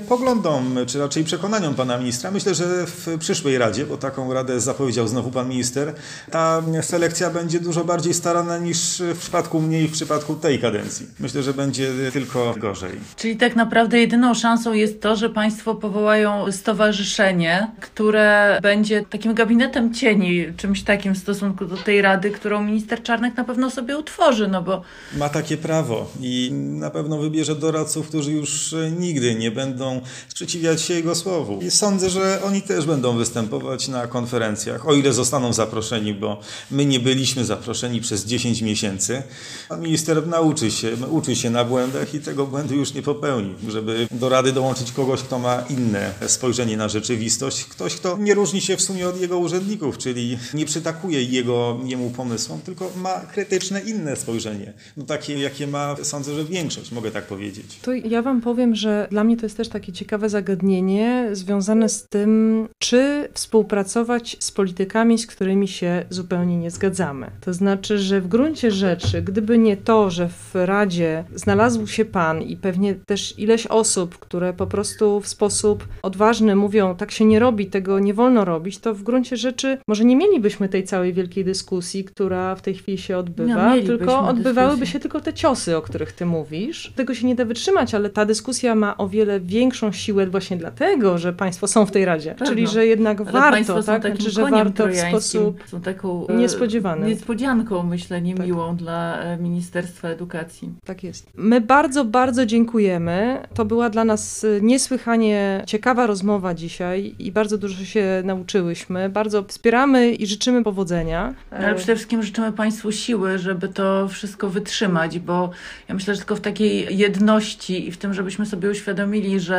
poglądom, 0.00 0.76
czy 0.86 0.98
raczej 0.98 1.24
przekonaniom 1.24 1.74
pana 1.74 1.98
ministra. 1.98 2.30
Myślę, 2.30 2.54
że 2.54 2.86
w 2.86 3.18
przyszłej 3.18 3.58
Radzie, 3.58 3.86
bo 3.86 3.96
taką 3.96 4.32
radę 4.32 4.60
zapowiedział 4.60 5.08
znowu 5.08 5.30
pan 5.30 5.48
minister, 5.48 5.94
ta 6.30 6.62
selekcja 6.80 7.30
będzie 7.30 7.60
dużo 7.60 7.84
bardziej 7.84 8.14
starana 8.14 8.58
niż 8.58 9.02
w 9.14 9.18
przypadku 9.18 9.60
mnie 9.60 9.82
i 9.82 9.88
w 9.88 9.92
przypadku 9.92 10.34
tej 10.34 10.58
kadencji. 10.58 11.06
Myślę, 11.20 11.42
że 11.42 11.54
będzie 11.54 11.90
tylko 12.12 12.54
gorzej. 12.58 12.90
Czyli 13.16 13.36
tak 13.36 13.56
naprawdę 13.56 13.98
jedyną 13.98 14.34
szansą 14.34 14.72
jest 14.72 15.00
to, 15.00 15.16
że 15.16 15.30
Państwo 15.30 15.74
powołają 15.74 16.52
stowarzyszenie, 16.52 17.70
które 17.80 18.58
będzie 18.62 19.04
takim 19.10 19.34
gabinetem 19.34 19.94
cieni, 19.94 20.44
czymś 20.56 20.82
takim 20.82 21.14
w 21.14 21.18
stosunku 21.18 21.64
do 21.64 21.76
tej 21.76 22.02
rady, 22.02 22.30
którą 22.30 22.62
minister 22.64 23.02
Czarnek 23.02 23.36
na 23.36 23.44
pewno 23.44 23.70
sobie 23.70 23.98
utworzy, 23.98 24.48
no 24.48 24.62
bo 24.62 24.82
Ma 25.16 25.28
takie 25.28 25.56
prawo 25.56 26.10
i 26.20 26.50
na 26.52 26.90
pewno 26.90 27.18
wybierze 27.18 27.54
doradców, 27.54 28.08
którzy 28.08 28.32
już 28.32 28.74
nigdy 28.98 29.34
nie 29.34 29.50
będą 29.50 29.83
sprzeciwiać 30.28 30.82
się 30.82 30.94
jego 30.94 31.14
słowu. 31.14 31.60
I 31.62 31.70
sądzę, 31.70 32.10
że 32.10 32.42
oni 32.42 32.62
też 32.62 32.86
będą 32.86 33.16
występować 33.16 33.88
na 33.88 34.06
konferencjach, 34.06 34.88
o 34.88 34.94
ile 34.94 35.12
zostaną 35.12 35.52
zaproszeni, 35.52 36.14
bo 36.14 36.40
my 36.70 36.86
nie 36.86 37.00
byliśmy 37.00 37.44
zaproszeni 37.44 38.00
przez 38.00 38.24
10 38.24 38.62
miesięcy. 38.62 39.22
Pan 39.68 39.80
minister 39.80 40.26
nauczy 40.26 40.70
się, 40.70 40.96
uczy 41.10 41.36
się 41.36 41.50
na 41.50 41.64
błędach 41.64 42.14
i 42.14 42.20
tego 42.20 42.46
błędu 42.46 42.74
już 42.74 42.94
nie 42.94 43.02
popełni, 43.02 43.54
żeby 43.68 44.08
do 44.10 44.28
rady 44.28 44.52
dołączyć 44.52 44.92
kogoś, 44.92 45.22
kto 45.22 45.38
ma 45.38 45.64
inne 45.70 46.14
spojrzenie 46.26 46.76
na 46.76 46.88
rzeczywistość, 46.88 47.64
ktoś, 47.64 47.94
kto 47.94 48.16
nie 48.18 48.34
różni 48.34 48.60
się 48.60 48.76
w 48.76 48.82
sumie 48.82 49.08
od 49.08 49.20
jego 49.20 49.38
urzędników, 49.38 49.98
czyli 49.98 50.38
nie 50.54 50.66
przytakuje 50.66 51.22
jego, 51.22 51.80
jemu 51.84 52.10
pomysłom, 52.10 52.60
tylko 52.60 52.90
ma 52.96 53.20
krytyczne 53.20 53.80
inne 53.80 54.16
spojrzenie. 54.16 54.72
No 54.96 55.04
takie, 55.04 55.38
jakie 55.38 55.66
ma, 55.66 55.96
sądzę, 56.02 56.34
że 56.34 56.44
większość, 56.44 56.92
mogę 56.92 57.10
tak 57.10 57.26
powiedzieć. 57.26 57.78
To 57.82 57.92
ja 57.92 58.22
Wam 58.22 58.40
powiem, 58.40 58.74
że 58.74 59.08
dla 59.10 59.24
mnie 59.24 59.36
to 59.36 59.46
jest 59.46 59.56
też 59.56 59.68
takie 59.74 59.92
ciekawe 59.92 60.28
zagadnienie 60.28 61.28
związane 61.32 61.88
z 61.88 62.08
tym, 62.08 62.68
czy 62.78 63.28
współpracować 63.32 64.36
z 64.40 64.52
politykami, 64.52 65.18
z 65.18 65.26
którymi 65.26 65.68
się 65.68 66.04
zupełnie 66.10 66.56
nie 66.56 66.70
zgadzamy. 66.70 67.30
To 67.40 67.52
znaczy, 67.52 67.98
że 67.98 68.20
w 68.20 68.28
gruncie 68.28 68.70
rzeczy, 68.70 69.22
gdyby 69.22 69.58
nie 69.58 69.76
to, 69.76 70.10
że 70.10 70.28
w 70.28 70.50
Radzie 70.54 71.24
znalazł 71.34 71.86
się 71.86 72.04
Pan 72.04 72.42
i 72.42 72.56
pewnie 72.56 72.94
też 72.94 73.38
ileś 73.38 73.66
osób, 73.66 74.18
które 74.18 74.52
po 74.52 74.66
prostu 74.66 75.20
w 75.20 75.28
sposób 75.28 75.88
odważny 76.02 76.56
mówią, 76.56 76.94
tak 76.96 77.10
się 77.10 77.24
nie 77.24 77.38
robi, 77.38 77.66
tego 77.66 77.98
nie 77.98 78.14
wolno 78.14 78.44
robić, 78.44 78.78
to 78.78 78.94
w 78.94 79.02
gruncie 79.02 79.36
rzeczy 79.36 79.78
może 79.88 80.04
nie 80.04 80.16
mielibyśmy 80.16 80.68
tej 80.68 80.84
całej 80.84 81.12
wielkiej 81.12 81.44
dyskusji, 81.44 82.04
która 82.04 82.54
w 82.54 82.62
tej 82.62 82.74
chwili 82.74 82.98
się 82.98 83.18
odbywa, 83.18 83.76
No, 83.76 83.82
tylko 83.82 84.20
odbywałyby 84.28 84.70
dyskusję. 84.80 84.92
się 84.92 85.00
tylko 85.00 85.20
te 85.20 85.32
ciosy, 85.32 85.76
o 85.76 85.82
których 85.82 86.12
ty 86.12 86.26
mówisz. 86.26 86.92
Tego 86.96 87.14
się 87.14 87.26
nie 87.26 87.34
da 87.34 87.44
wytrzymać, 87.44 87.94
ale 87.94 88.10
ta 88.10 88.24
dyskusja 88.24 88.74
ma 88.74 88.96
o 88.96 89.08
wiele 89.08 89.40
większą 89.64 89.92
siłę 89.92 90.26
właśnie 90.26 90.56
dlatego, 90.56 91.18
że 91.18 91.32
państwo 91.32 91.66
są 91.66 91.86
w 91.86 91.90
tej 91.90 92.04
Radzie. 92.04 92.30
Pewno. 92.30 92.46
Czyli, 92.46 92.66
że 92.66 92.86
jednak 92.86 93.20
Ale 93.20 93.32
warto, 93.32 93.82
tak? 93.82 94.02
Znaczy, 94.02 94.30
że 94.30 94.50
warto 94.50 94.88
w 94.88 94.96
sposób 94.96 95.62
są 95.66 95.80
taką 95.80 96.26
e, 96.26 96.34
niespodziewanym. 96.34 97.08
niespodzianką, 97.08 97.82
myślę, 97.82 98.22
niemiłą 98.22 98.76
dla 98.76 99.18
e, 99.22 99.36
Ministerstwa 99.36 100.08
Edukacji. 100.08 100.70
Tak 100.84 101.04
jest. 101.04 101.30
My 101.34 101.60
bardzo, 101.60 102.04
bardzo 102.04 102.46
dziękujemy. 102.46 103.42
To 103.54 103.64
była 103.64 103.90
dla 103.90 104.04
nas 104.04 104.44
y, 104.44 104.60
niesłychanie 104.62 105.62
ciekawa 105.66 106.06
rozmowa 106.06 106.54
dzisiaj 106.54 107.14
i 107.18 107.32
bardzo 107.32 107.58
dużo 107.58 107.84
się 107.84 108.22
nauczyłyśmy. 108.24 109.08
Bardzo 109.08 109.42
wspieramy 109.42 110.10
i 110.10 110.26
życzymy 110.26 110.64
powodzenia. 110.64 111.34
Ale 111.50 111.74
przede 111.74 111.96
wszystkim 111.96 112.22
życzymy 112.22 112.52
Państwu 112.52 112.92
siły, 112.92 113.38
żeby 113.38 113.68
to 113.68 114.08
wszystko 114.08 114.50
wytrzymać, 114.50 115.18
bo 115.18 115.50
ja 115.88 115.94
myślę, 115.94 116.14
że 116.14 116.20
tylko 116.20 116.36
w 116.36 116.40
takiej 116.40 116.96
jedności 116.96 117.88
i 117.88 117.92
w 117.92 117.96
tym, 117.96 118.14
żebyśmy 118.14 118.46
sobie 118.46 118.70
uświadomili, 118.70 119.40
że 119.40 119.53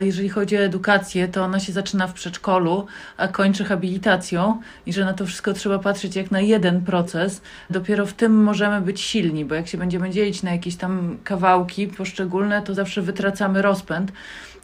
jeżeli 0.00 0.28
chodzi 0.28 0.56
o 0.56 0.60
edukację, 0.60 1.28
to 1.28 1.44
ona 1.44 1.60
się 1.60 1.72
zaczyna 1.72 2.06
w 2.06 2.12
przedszkolu, 2.12 2.86
a 3.16 3.28
kończy 3.28 3.64
habilitacją 3.64 4.60
i 4.86 4.92
że 4.92 5.04
na 5.04 5.12
to 5.12 5.26
wszystko 5.26 5.52
trzeba 5.52 5.78
patrzeć 5.78 6.16
jak 6.16 6.30
na 6.30 6.40
jeden 6.40 6.80
proces. 6.84 7.42
Dopiero 7.70 8.06
w 8.06 8.12
tym 8.12 8.42
możemy 8.42 8.80
być 8.80 9.00
silni, 9.00 9.44
bo 9.44 9.54
jak 9.54 9.68
się 9.68 9.78
będziemy 9.78 10.10
dzielić 10.10 10.42
na 10.42 10.52
jakieś 10.52 10.76
tam 10.76 11.18
kawałki 11.24 11.88
poszczególne, 11.88 12.62
to 12.62 12.74
zawsze 12.74 13.02
wytracamy 13.02 13.62
rozpęd. 13.62 14.12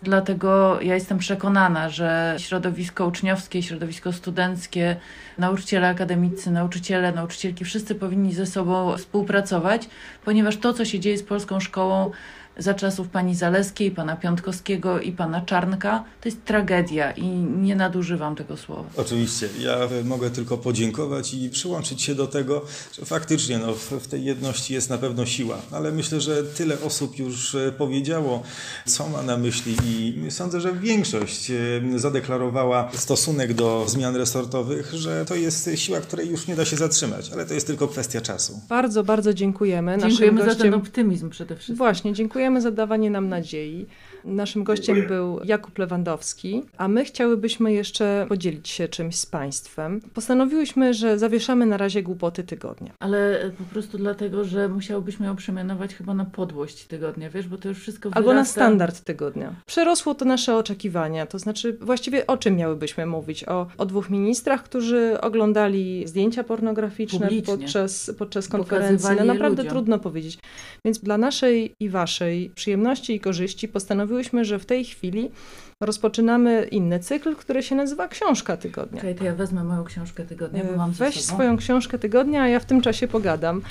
Dlatego 0.02 0.78
ja 0.80 0.94
jestem 0.94 1.18
przekonana, 1.18 1.88
że 1.88 2.34
środowisko 2.38 3.06
uczniowskie, 3.06 3.62
środowisko 3.62 4.12
studenckie, 4.12 4.96
nauczyciele 5.38 5.88
akademicy, 5.88 6.50
nauczyciele, 6.50 7.12
nauczycielki, 7.12 7.64
wszyscy 7.64 7.94
powinni 7.94 8.34
ze 8.34 8.46
sobą 8.46 8.96
współpracować, 8.96 9.88
ponieważ 10.24 10.56
to, 10.56 10.72
co 10.72 10.84
się 10.84 11.00
dzieje 11.00 11.18
z 11.18 11.22
polską 11.22 11.60
szkołą 11.60 12.10
za 12.58 12.74
czasów 12.74 13.08
pani 13.08 13.34
Zaleskiej, 13.34 13.90
pana 13.90 14.16
Piątkowskiego 14.16 15.00
i 15.00 15.12
pana 15.12 15.40
Czarnka, 15.40 16.04
to 16.20 16.28
jest 16.28 16.44
tragedia 16.44 17.12
i 17.12 17.26
nie 17.62 17.76
nadużywam 17.76 18.36
tego 18.36 18.56
słowa. 18.56 18.90
Oczywiście, 18.96 19.48
ja 19.60 19.78
mogę 20.04 20.30
tylko 20.30 20.58
podziękować 20.58 21.34
i 21.34 21.50
przyłączyć 21.50 22.02
się 22.02 22.14
do 22.14 22.26
tego, 22.26 22.64
że 22.98 23.06
faktycznie 23.06 23.58
no, 23.58 23.74
w, 23.74 24.06
tej 24.08 24.24
jedności 24.24 24.74
jest 24.74 24.90
na 24.90 24.98
pewno 24.98 25.26
siła, 25.26 25.58
ale 25.70 25.92
myślę, 25.92 26.20
że 26.20 26.42
tyle 26.42 26.80
osób 26.80 27.18
już 27.18 27.54
e, 27.54 27.72
powiedziało, 27.72 28.42
co 28.86 29.08
ma 29.08 29.22
na 29.22 29.36
myśli 29.36 29.76
i 29.84 30.30
sądzę, 30.30 30.60
że 30.60 30.72
większość 30.72 31.50
e, 31.50 31.54
zadeklarowała 31.96 32.90
stosunek 32.94 33.54
do 33.54 33.84
zmian 33.88 34.16
resortowych, 34.16 34.92
że 34.94 35.24
to 35.24 35.34
jest 35.34 35.70
siła, 35.74 36.00
której 36.00 36.30
już 36.30 36.46
nie 36.46 36.56
da 36.56 36.64
się 36.64 36.76
zatrzymać, 36.76 37.30
ale 37.32 37.46
to 37.46 37.54
jest 37.54 37.66
tylko 37.66 37.88
kwestia 37.88 38.20
czasu. 38.20 38.60
Bardzo, 38.68 39.04
bardzo 39.04 39.34
dziękujemy. 39.34 39.96
Naszym 39.96 40.10
Dziękujemy 40.10 40.40
za 40.40 40.46
gościem... 40.46 40.70
ten 40.70 40.80
optymizm 40.80 41.30
przede 41.30 41.56
wszystkim. 41.56 41.76
Właśnie, 41.76 42.12
dziękujemy 42.12 42.47
za 42.56 42.70
dawanie 42.70 43.10
nam 43.10 43.28
nadziei. 43.28 43.86
Naszym 44.24 44.64
gościem 44.64 45.06
był 45.08 45.40
Jakub 45.44 45.78
Lewandowski, 45.78 46.62
a 46.76 46.88
my 46.88 47.04
chciałybyśmy 47.04 47.72
jeszcze 47.72 48.26
podzielić 48.28 48.68
się 48.68 48.88
czymś 48.88 49.16
z 49.16 49.26
Państwem. 49.26 50.00
Postanowiłyśmy, 50.14 50.94
że 50.94 51.18
zawieszamy 51.18 51.66
na 51.66 51.76
razie 51.76 52.02
głupoty 52.02 52.44
tygodnia. 52.44 52.92
Ale 53.00 53.50
po 53.58 53.64
prostu 53.64 53.98
dlatego, 53.98 54.44
że 54.44 54.68
musiałbyśmy 54.68 55.26
ją 55.26 55.36
przemianować 55.36 55.94
chyba 55.94 56.14
na 56.14 56.24
podłość 56.24 56.84
tygodnia, 56.84 57.30
wiesz, 57.30 57.48
bo 57.48 57.58
to 57.58 57.68
już 57.68 57.78
wszystko 57.78 58.10
Albo 58.12 58.28
wyrasta... 58.28 58.60
na 58.60 58.66
standard 58.66 59.00
tygodnia. 59.04 59.54
Przerosło 59.66 60.14
to 60.14 60.24
nasze 60.24 60.56
oczekiwania, 60.56 61.26
to 61.26 61.38
znaczy 61.38 61.78
właściwie 61.80 62.26
o 62.26 62.36
czym 62.36 62.56
miałybyśmy 62.56 63.06
mówić? 63.06 63.48
O, 63.48 63.66
o 63.78 63.86
dwóch 63.86 64.10
ministrach, 64.10 64.62
którzy 64.62 65.20
oglądali 65.20 66.06
zdjęcia 66.06 66.44
pornograficzne 66.44 67.18
Publicznie. 67.18 67.56
podczas, 67.56 68.10
podczas 68.18 68.48
konferencji. 68.48 69.08
No 69.18 69.24
naprawdę 69.24 69.62
ludziom. 69.62 69.74
trudno 69.74 69.98
powiedzieć. 69.98 70.38
Więc 70.84 70.98
dla 70.98 71.18
naszej 71.18 71.74
i 71.80 71.88
waszej 71.88 72.37
przyjemności 72.54 73.14
i 73.14 73.20
korzyści 73.20 73.68
postanowiłyśmy, 73.68 74.44
że 74.44 74.58
w 74.58 74.66
tej 74.66 74.84
chwili 74.84 75.30
rozpoczynamy 75.80 76.68
inny 76.70 77.00
cykl, 77.00 77.36
który 77.36 77.62
się 77.62 77.74
nazywa 77.74 78.08
Książka 78.08 78.56
Tygodnia. 78.56 78.98
Okej, 78.98 79.14
to 79.14 79.24
ja 79.24 79.34
wezmę 79.34 79.64
moją 79.64 79.84
książkę 79.84 80.24
tygodnia, 80.24 80.64
bo 80.64 80.76
mam 80.76 80.92
Weź 80.92 81.24
swoją 81.24 81.56
książkę 81.56 81.98
tygodnia, 81.98 82.42
a 82.42 82.48
ja 82.48 82.60
w 82.60 82.64
tym 82.64 82.80
czasie 82.80 83.08
pogadam. 83.08 83.62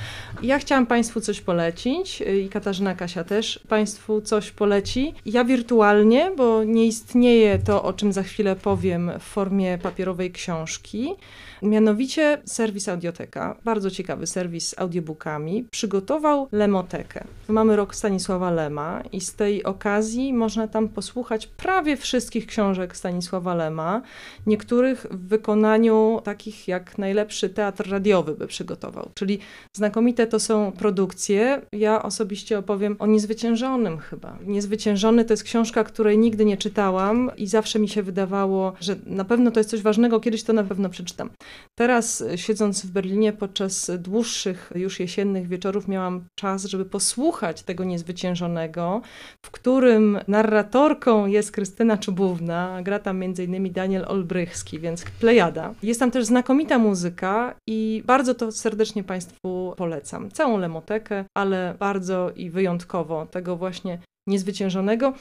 Ja 0.43 0.59
chciałam 0.59 0.85
Państwu 0.85 1.21
coś 1.21 1.41
polecić 1.41 2.21
y, 2.21 2.41
i 2.41 2.49
Katarzyna 2.49 2.95
Kasia 2.95 3.23
też 3.23 3.59
Państwu 3.67 4.21
coś 4.21 4.51
poleci. 4.51 5.13
Ja 5.25 5.43
wirtualnie, 5.43 6.31
bo 6.37 6.63
nie 6.63 6.85
istnieje 6.85 7.59
to, 7.59 7.83
o 7.83 7.93
czym 7.93 8.13
za 8.13 8.23
chwilę 8.23 8.55
powiem 8.55 9.11
w 9.19 9.23
formie 9.23 9.77
papierowej 9.77 10.31
książki. 10.31 11.15
Mianowicie 11.61 12.41
serwis 12.45 12.89
Audioteka, 12.89 13.57
bardzo 13.65 13.91
ciekawy 13.91 14.27
serwis 14.27 14.69
z 14.69 14.79
audiobookami, 14.79 15.65
przygotował 15.71 16.47
Lemotekę. 16.51 17.23
Mamy 17.47 17.75
rok 17.75 17.95
Stanisława 17.95 18.51
Lema 18.51 19.03
i 19.11 19.21
z 19.21 19.33
tej 19.33 19.63
okazji 19.63 20.33
można 20.33 20.67
tam 20.67 20.89
posłuchać 20.89 21.47
prawie 21.47 21.97
wszystkich 21.97 22.47
książek 22.47 22.97
Stanisława 22.97 23.55
Lema, 23.55 24.01
niektórych 24.47 25.05
w 25.11 25.27
wykonaniu 25.27 26.21
takich 26.23 26.67
jak 26.67 26.97
najlepszy 26.97 27.49
teatr 27.49 27.89
radiowy 27.89 28.35
by 28.35 28.47
przygotował. 28.47 29.09
Czyli 29.13 29.39
znakomite 29.73 30.27
to 30.27 30.39
są 30.39 30.71
produkcje. 30.71 31.61
Ja 31.71 32.03
osobiście 32.03 32.59
opowiem 32.59 32.95
o 32.99 33.07
Niezwyciężonym 33.07 33.97
chyba. 33.97 34.37
Niezwyciężony 34.45 35.25
to 35.25 35.33
jest 35.33 35.43
książka, 35.43 35.83
której 35.83 36.17
nigdy 36.17 36.45
nie 36.45 36.57
czytałam 36.57 37.31
i 37.37 37.47
zawsze 37.47 37.79
mi 37.79 37.89
się 37.89 38.03
wydawało, 38.03 38.73
że 38.79 38.95
na 39.05 39.25
pewno 39.25 39.51
to 39.51 39.59
jest 39.59 39.69
coś 39.69 39.81
ważnego, 39.81 40.19
kiedyś 40.19 40.43
to 40.43 40.53
na 40.53 40.63
pewno 40.63 40.89
przeczytam. 40.89 41.29
Teraz 41.75 42.21
y, 42.21 42.37
siedząc 42.37 42.85
w 42.85 42.91
Berlinie 42.91 43.33
podczas 43.33 43.91
dłuższych 43.99 44.71
już 44.75 44.99
jesiennych 44.99 45.47
wieczorów 45.47 45.87
miałam 45.87 46.25
czas, 46.35 46.65
żeby 46.65 46.85
posłuchać 46.85 47.63
tego 47.63 47.83
Niezwyciężonego, 47.83 49.01
w 49.45 49.51
którym 49.51 50.19
narratorką 50.27 51.25
jest 51.25 51.51
Krystyna 51.51 51.97
Czubówna, 51.97 52.79
gra 52.83 52.99
tam 52.99 53.23
m.in. 53.23 53.73
Daniel 53.73 54.05
Olbrychski, 54.07 54.79
więc 54.79 55.05
plejada. 55.19 55.73
Jest 55.83 55.99
tam 55.99 56.11
też 56.11 56.25
znakomita 56.25 56.77
muzyka 56.77 57.55
i 57.67 58.03
bardzo 58.05 58.35
to 58.35 58.51
serdecznie 58.51 59.03
Państwu 59.03 59.73
polecam. 59.77 60.31
Całą 60.31 60.57
lemotekę, 60.57 61.25
ale 61.37 61.75
bardzo 61.79 62.31
i 62.35 62.49
wyjątkowo 62.49 63.25
tego 63.25 63.55
właśnie 63.55 63.99
Niezwyciężonego, 64.27 65.13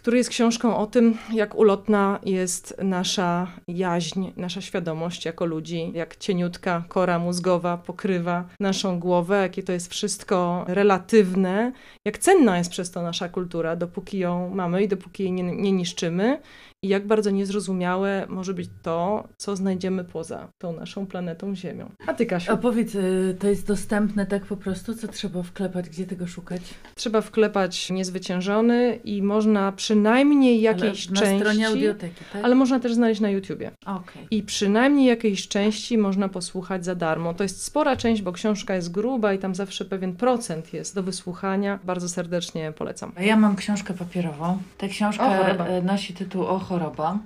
który 0.00 0.18
jest 0.18 0.30
książką 0.30 0.76
o 0.76 0.86
tym, 0.86 1.18
jak 1.32 1.54
ulotna 1.54 2.20
jest 2.22 2.76
nasza 2.82 3.46
jaźń, 3.68 4.26
nasza 4.36 4.60
świadomość 4.60 5.24
jako 5.24 5.46
ludzi, 5.46 5.92
jak 5.94 6.16
cieniutka 6.16 6.84
kora 6.88 7.18
mózgowa 7.18 7.76
pokrywa 7.76 8.44
naszą 8.60 9.00
głowę, 9.00 9.42
jakie 9.42 9.62
to 9.62 9.72
jest 9.72 9.90
wszystko 9.90 10.64
relatywne, 10.68 11.72
jak 12.04 12.18
cenna 12.18 12.58
jest 12.58 12.70
przez 12.70 12.90
to 12.90 13.02
nasza 13.02 13.28
kultura, 13.28 13.76
dopóki 13.76 14.18
ją 14.18 14.50
mamy 14.54 14.82
i 14.82 14.88
dopóki 14.88 15.22
jej 15.22 15.32
nie, 15.32 15.42
nie 15.42 15.72
niszczymy. 15.72 16.40
I 16.82 16.88
jak 16.88 17.06
bardzo 17.06 17.30
niezrozumiałe 17.30 18.26
może 18.28 18.54
być 18.54 18.70
to, 18.82 19.28
co 19.36 19.56
znajdziemy 19.56 20.04
poza 20.04 20.48
tą 20.58 20.72
naszą 20.72 21.06
planetą 21.06 21.56
Ziemią. 21.56 21.90
A 22.06 22.14
ty, 22.14 22.26
Kasiu? 22.26 22.52
A 22.52 22.56
powiedz, 22.56 22.94
y, 22.94 23.36
to 23.40 23.48
jest 23.48 23.66
dostępne 23.66 24.26
tak 24.26 24.46
po 24.46 24.56
prostu? 24.56 24.94
Co 24.94 25.08
trzeba 25.08 25.42
wklepać? 25.42 25.88
Gdzie 25.88 26.06
tego 26.06 26.26
szukać? 26.26 26.62
Trzeba 26.94 27.20
wklepać 27.20 27.90
niezwyciężony 27.90 28.98
i 29.04 29.22
można 29.22 29.72
przynajmniej 29.72 30.60
jakiejś 30.60 31.06
Ale 31.06 31.14
na 31.14 31.20
części... 31.20 31.40
stronie 31.40 31.68
audioteki, 31.68 32.24
tak? 32.32 32.44
Ale 32.44 32.54
można 32.54 32.80
też 32.80 32.94
znaleźć 32.94 33.20
na 33.20 33.30
YouTubie. 33.30 33.70
Okej. 33.86 34.26
I 34.30 34.42
przynajmniej 34.42 35.06
jakiejś 35.06 35.48
części 35.48 35.98
można 35.98 36.28
posłuchać 36.28 36.84
za 36.84 36.94
darmo. 36.94 37.34
To 37.34 37.42
jest 37.42 37.64
spora 37.64 37.96
część, 37.96 38.22
bo 38.22 38.32
książka 38.32 38.74
jest 38.74 38.90
gruba 38.90 39.32
i 39.32 39.38
tam 39.38 39.54
zawsze 39.54 39.84
pewien 39.84 40.16
procent 40.16 40.72
jest 40.72 40.94
do 40.94 41.02
wysłuchania. 41.02 41.78
Bardzo 41.84 42.08
serdecznie 42.08 42.72
polecam. 42.72 43.12
Ja 43.20 43.36
mam 43.36 43.56
książkę 43.56 43.94
papierową. 43.94 44.58
Ta 44.78 44.88
książka 44.88 45.26
O, 45.26 45.66
e, 45.66 45.82
nosi 45.82 46.14
tytuł 46.14 46.46
O 46.46 46.69
choroba. 46.70 47.18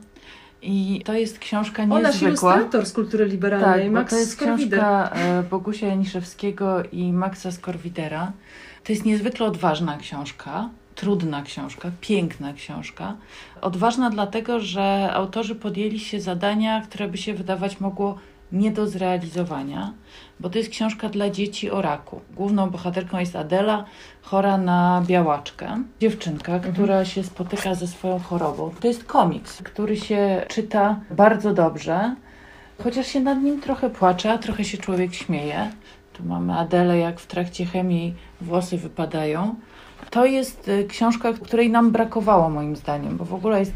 I 0.62 1.02
to 1.04 1.12
jest 1.12 1.38
książka 1.38 1.83
O, 1.83 1.87
nasz 1.87 2.02
niezwykła. 2.22 2.52
ilustrator 2.54 2.87
z 2.87 2.92
kultury 2.92 3.24
liberalnej, 3.26 3.83
Tak, 3.85 3.92
Max 3.92 4.11
to 4.11 4.16
jest 4.16 4.33
Skorwider. 4.33 4.78
książka 4.80 5.11
e, 5.14 5.42
Bogusia 5.42 5.87
Janiszewskiego 5.87 6.83
i 6.92 7.12
Maxa 7.12 7.52
Skorwidera. 7.52 8.33
To 8.85 8.92
jest 8.92 9.04
niezwykle 9.04 9.46
odważna 9.46 9.96
książka, 9.98 10.68
trudna 10.94 11.42
książka, 11.42 11.90
piękna 12.00 12.52
książka. 12.52 13.14
Odważna 13.61 14.11
dlatego, 14.11 14.61
że 14.61 15.11
autorzy 15.14 15.54
podjęli 15.54 15.98
się 16.00 16.20
zadania, 16.20 16.80
które 16.80 17.09
by 17.09 17.18
się 17.18 17.35
wydawać 17.35 17.80
mogło 17.80 18.18
nie 18.52 18.70
do 18.70 18.87
zrealizowania, 18.87 19.92
bo 20.40 20.50
to 20.50 20.59
jest 20.59 20.70
książka 20.70 21.09
dla 21.09 21.30
dzieci 21.30 21.70
o 21.70 21.83
raku. 21.83 22.20
Główną 22.30 22.70
bohaterką 22.70 23.18
jest 23.18 23.37
Adela, 23.37 23.85
chora 24.22 24.59
na 24.59 25.02
białaczkę. 25.07 25.83
Dziewczynka, 26.00 26.59
która 26.59 27.04
się 27.04 27.24
spotyka 27.24 27.74
ze 27.74 27.87
swoją 27.87 28.18
chorobą. 28.18 28.70
To 28.80 28.88
jest 28.88 29.04
komiks, 29.04 29.62
który 29.62 29.96
się 29.96 30.46
czyta 30.48 31.00
bardzo 31.11 31.54
dobrze, 31.54 32.14
chociaż 32.83 33.07
się 33.07 33.20
nad 33.20 33.42
nim 33.42 33.61
trochę 33.61 33.90
płacze, 33.90 34.33
a 34.33 34.38
trochę 34.38 34.64
się 34.64 34.78
człowiek 34.78 35.14
śmieje. 35.14 35.70
Tu 36.12 36.24
mamy 36.24 36.59
Adelę, 36.59 36.98
jak 36.98 37.20
w 37.20 37.26
trakcie 37.26 37.66
chemii 37.66 38.14
włosy 38.40 38.78
wypadają. 38.78 39.54
To 40.11 40.26
jest 40.26 40.68
y, 40.68 40.87
książka, 40.88 41.33
której 41.33 41.70
nam 41.70 41.90
brakowało 41.90 42.50
moim 42.50 42.76
zdaniem, 42.76 43.16
bo 43.16 43.24
w 43.24 43.35
ogóle 43.35 43.59
jest 43.61 43.72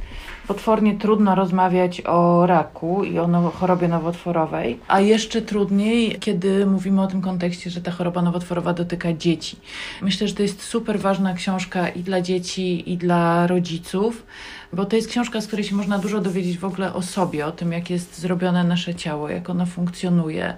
potwornie 0.48 0.98
trudno 0.98 1.34
rozmawiać 1.34 2.02
o 2.06 2.46
raku 2.46 3.04
i 3.04 3.18
o 3.18 3.26
now- 3.28 3.54
chorobie 3.54 3.88
nowotworowej, 3.88 4.78
a 4.88 5.00
jeszcze 5.00 5.42
trudniej, 5.42 6.16
kiedy 6.20 6.66
mówimy 6.66 7.02
o 7.02 7.06
tym 7.06 7.22
kontekście, 7.22 7.70
że 7.70 7.80
ta 7.80 7.90
choroba 7.90 8.22
nowotworowa 8.22 8.72
dotyka 8.72 9.12
dzieci. 9.12 9.56
Myślę, 10.02 10.28
że 10.28 10.34
to 10.34 10.42
jest 10.42 10.62
super 10.62 11.00
ważna 11.00 11.34
książka 11.34 11.88
i 11.88 12.00
dla 12.02 12.20
dzieci, 12.20 12.92
i 12.92 12.96
dla 12.96 13.46
rodziców, 13.46 14.26
bo 14.72 14.84
to 14.84 14.96
jest 14.96 15.08
książka, 15.08 15.40
z 15.40 15.46
której 15.46 15.64
się 15.64 15.74
można 15.74 15.98
dużo 15.98 16.20
dowiedzieć 16.20 16.58
w 16.58 16.64
ogóle 16.64 16.94
o 16.94 17.02
sobie, 17.02 17.46
o 17.46 17.52
tym, 17.52 17.72
jak 17.72 17.90
jest 17.90 18.20
zrobione 18.20 18.64
nasze 18.64 18.94
ciało, 18.94 19.28
jak 19.28 19.50
ono 19.50 19.66
funkcjonuje, 19.66 20.54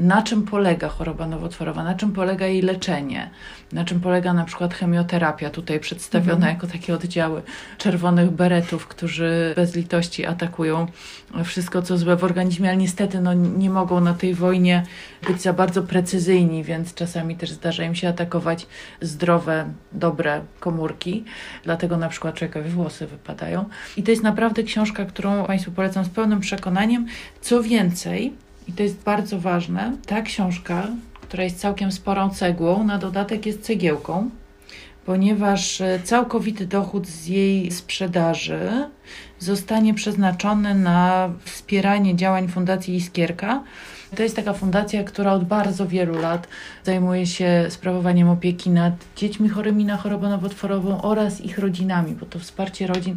na 0.00 0.22
czym 0.22 0.42
polega 0.42 0.88
choroba 0.88 1.26
nowotworowa, 1.26 1.84
na 1.84 1.94
czym 1.94 2.12
polega 2.12 2.46
jej 2.46 2.62
leczenie, 2.62 3.30
na 3.72 3.84
czym 3.84 4.00
polega 4.00 4.32
na 4.32 4.44
przykład 4.44 4.74
chemioterapia, 4.74 5.50
tutaj 5.50 5.80
przedstawiona 5.80 6.48
jako 6.48 6.66
takie 6.66 6.94
oddziały 6.94 7.42
czerwonych 7.78 8.30
beretów, 8.30 8.86
którzy 8.86 9.31
bez 9.56 9.76
litości 9.76 10.26
atakują 10.26 10.86
wszystko, 11.44 11.82
co 11.82 11.98
złe 11.98 12.16
w 12.16 12.24
organizmie, 12.24 12.68
ale 12.68 12.76
niestety 12.76 13.20
no, 13.20 13.34
nie 13.34 13.70
mogą 13.70 14.00
na 14.00 14.14
tej 14.14 14.34
wojnie 14.34 14.82
być 15.26 15.42
za 15.42 15.52
bardzo 15.52 15.82
precyzyjni, 15.82 16.64
więc 16.64 16.94
czasami 16.94 17.36
też 17.36 17.50
zdarza 17.50 17.84
im 17.84 17.94
się 17.94 18.08
atakować 18.08 18.66
zdrowe, 19.00 19.72
dobre 19.92 20.40
komórki. 20.60 21.24
Dlatego 21.64 21.96
na 21.96 22.08
przykład 22.08 22.34
człowiekowi 22.34 22.70
włosy 22.70 23.06
wypadają. 23.06 23.64
I 23.96 24.02
to 24.02 24.10
jest 24.10 24.22
naprawdę 24.22 24.62
książka, 24.62 25.04
którą 25.04 25.44
Państwu 25.44 25.72
polecam 25.72 26.04
z 26.04 26.08
pełnym 26.08 26.40
przekonaniem. 26.40 27.06
Co 27.40 27.62
więcej, 27.62 28.32
i 28.68 28.72
to 28.72 28.82
jest 28.82 29.02
bardzo 29.02 29.40
ważne, 29.40 29.96
ta 30.06 30.22
książka, 30.22 30.86
która 31.22 31.44
jest 31.44 31.60
całkiem 31.60 31.92
sporą 31.92 32.30
cegłą, 32.30 32.84
na 32.84 32.98
dodatek 32.98 33.46
jest 33.46 33.62
cegiełką, 33.62 34.30
ponieważ 35.06 35.80
e, 35.80 36.00
całkowity 36.04 36.66
dochód 36.66 37.06
z 37.08 37.26
jej 37.26 37.70
sprzedaży 37.70 38.60
zostanie 39.38 39.94
przeznaczony 39.94 40.74
na 40.74 41.30
wspieranie 41.44 42.16
działań 42.16 42.48
Fundacji 42.48 42.96
Iskierka. 42.96 43.62
To 44.16 44.22
jest 44.22 44.36
taka 44.36 44.52
fundacja, 44.52 45.04
która 45.04 45.32
od 45.32 45.44
bardzo 45.44 45.86
wielu 45.86 46.20
lat 46.20 46.48
zajmuje 46.84 47.26
się 47.26 47.66
sprawowaniem 47.68 48.28
opieki 48.28 48.70
nad 48.70 48.94
dziećmi 49.16 49.48
chorymi 49.48 49.84
na 49.84 49.96
chorobę 49.96 50.28
nowotworową 50.28 51.02
oraz 51.02 51.40
ich 51.40 51.58
rodzinami, 51.58 52.14
bo 52.14 52.26
to 52.26 52.38
wsparcie 52.38 52.86
rodzin 52.86 53.16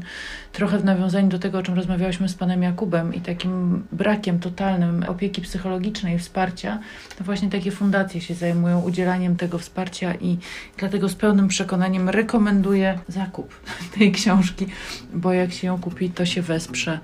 trochę 0.56 0.80
w 0.80 0.86
nawiązaniu 0.86 1.28
do 1.28 1.40
tego, 1.40 1.58
o 1.58 1.64
czym 1.64 1.76
rozmawiałyśmy 1.76 2.30
z 2.30 2.34
panem 2.34 2.64
Jakubem 2.64 3.14
i 3.14 3.22
takim 3.22 3.84
brakiem 3.92 4.40
totalnym 4.40 5.06
opieki 5.08 5.42
psychologicznej, 5.42 6.20
wsparcia, 6.20 6.80
to 7.18 7.24
właśnie 7.24 7.50
takie 7.50 7.72
fundacje 7.72 8.22
się 8.22 8.34
zajmują 8.34 8.82
udzielaniem 8.82 9.36
tego 9.36 9.58
wsparcia 9.58 10.16
i 10.16 10.38
dlatego 10.78 11.10
z 11.10 11.16
pełnym 11.16 11.48
przekonaniem 11.48 12.10
rekomenduję 12.10 13.00
zakup 13.08 13.56
tej 13.98 14.12
książki, 14.12 14.68
bo 15.14 15.34
jak 15.34 15.52
się 15.52 15.68
ją 15.68 15.80
kupi, 15.82 16.10
to 16.10 16.26
się 16.26 16.42
wesprze 16.42 17.00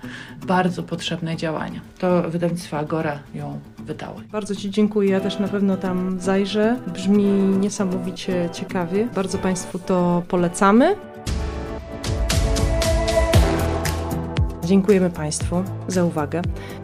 bardzo 0.48 0.84
potrzebne 0.84 1.38
działania. 1.38 1.82
To 2.00 2.30
wydawnictwo 2.30 2.78
Agora 2.78 3.20
ją 3.34 3.60
wydało. 3.80 4.22
Bardzo 4.32 4.56
Ci 4.56 4.70
dziękuję. 4.70 5.10
Ja 5.10 5.20
też 5.20 5.40
na 5.40 5.48
pewno 5.48 5.78
tam 5.78 6.20
zajrzę. 6.20 6.80
Brzmi 6.94 7.24
niesamowicie 7.60 8.50
ciekawie. 8.54 9.08
Bardzo 9.16 9.38
Państwu 9.38 9.80
to 9.80 10.24
polecamy. 10.28 11.11
Dziękujemy 14.72 15.10
Państwu 15.10 15.64
za 15.88 16.04
uwagę. 16.04 16.42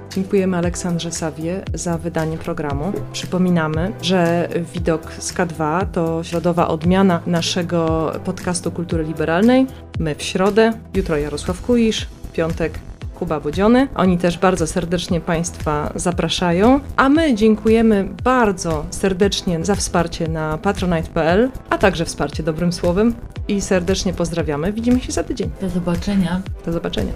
Dziękujemy 0.09 0.57
Aleksandrze 0.57 1.11
Sawie 1.11 1.63
za 1.73 1.97
wydanie 1.97 2.37
programu. 2.37 2.93
Przypominamy, 3.13 3.91
że 4.01 4.49
Widok 4.73 5.11
z 5.19 5.33
K2 5.33 5.85
to 5.91 6.23
środowa 6.23 6.67
odmiana 6.67 7.21
naszego 7.27 8.11
podcastu 8.25 8.71
kultury 8.71 9.03
liberalnej. 9.03 9.67
My 9.99 10.15
w 10.15 10.23
środę, 10.23 10.73
jutro 10.93 11.17
Jarosław 11.17 11.61
Kuisz, 11.61 12.07
w 12.23 12.31
piątek 12.31 12.79
Kuba 13.15 13.39
Bodziony. 13.39 13.87
Oni 13.95 14.17
też 14.17 14.37
bardzo 14.37 14.67
serdecznie 14.67 15.21
Państwa 15.21 15.93
zapraszają, 15.95 16.79
a 16.95 17.09
my 17.09 17.35
dziękujemy 17.35 18.09
bardzo 18.23 18.85
serdecznie 18.91 19.65
za 19.65 19.75
wsparcie 19.75 20.27
na 20.27 20.57
patronite.pl, 20.57 21.51
a 21.69 21.77
także 21.77 22.05
wsparcie 22.05 22.43
dobrym 22.43 22.73
słowem 22.73 23.13
i 23.47 23.61
serdecznie 23.61 24.13
pozdrawiamy. 24.13 24.73
Widzimy 24.73 24.99
się 24.99 25.11
za 25.11 25.23
tydzień. 25.23 25.49
Do 25.61 25.69
zobaczenia. 25.69 26.41
Do 26.65 26.73
zobaczenia. 26.73 27.11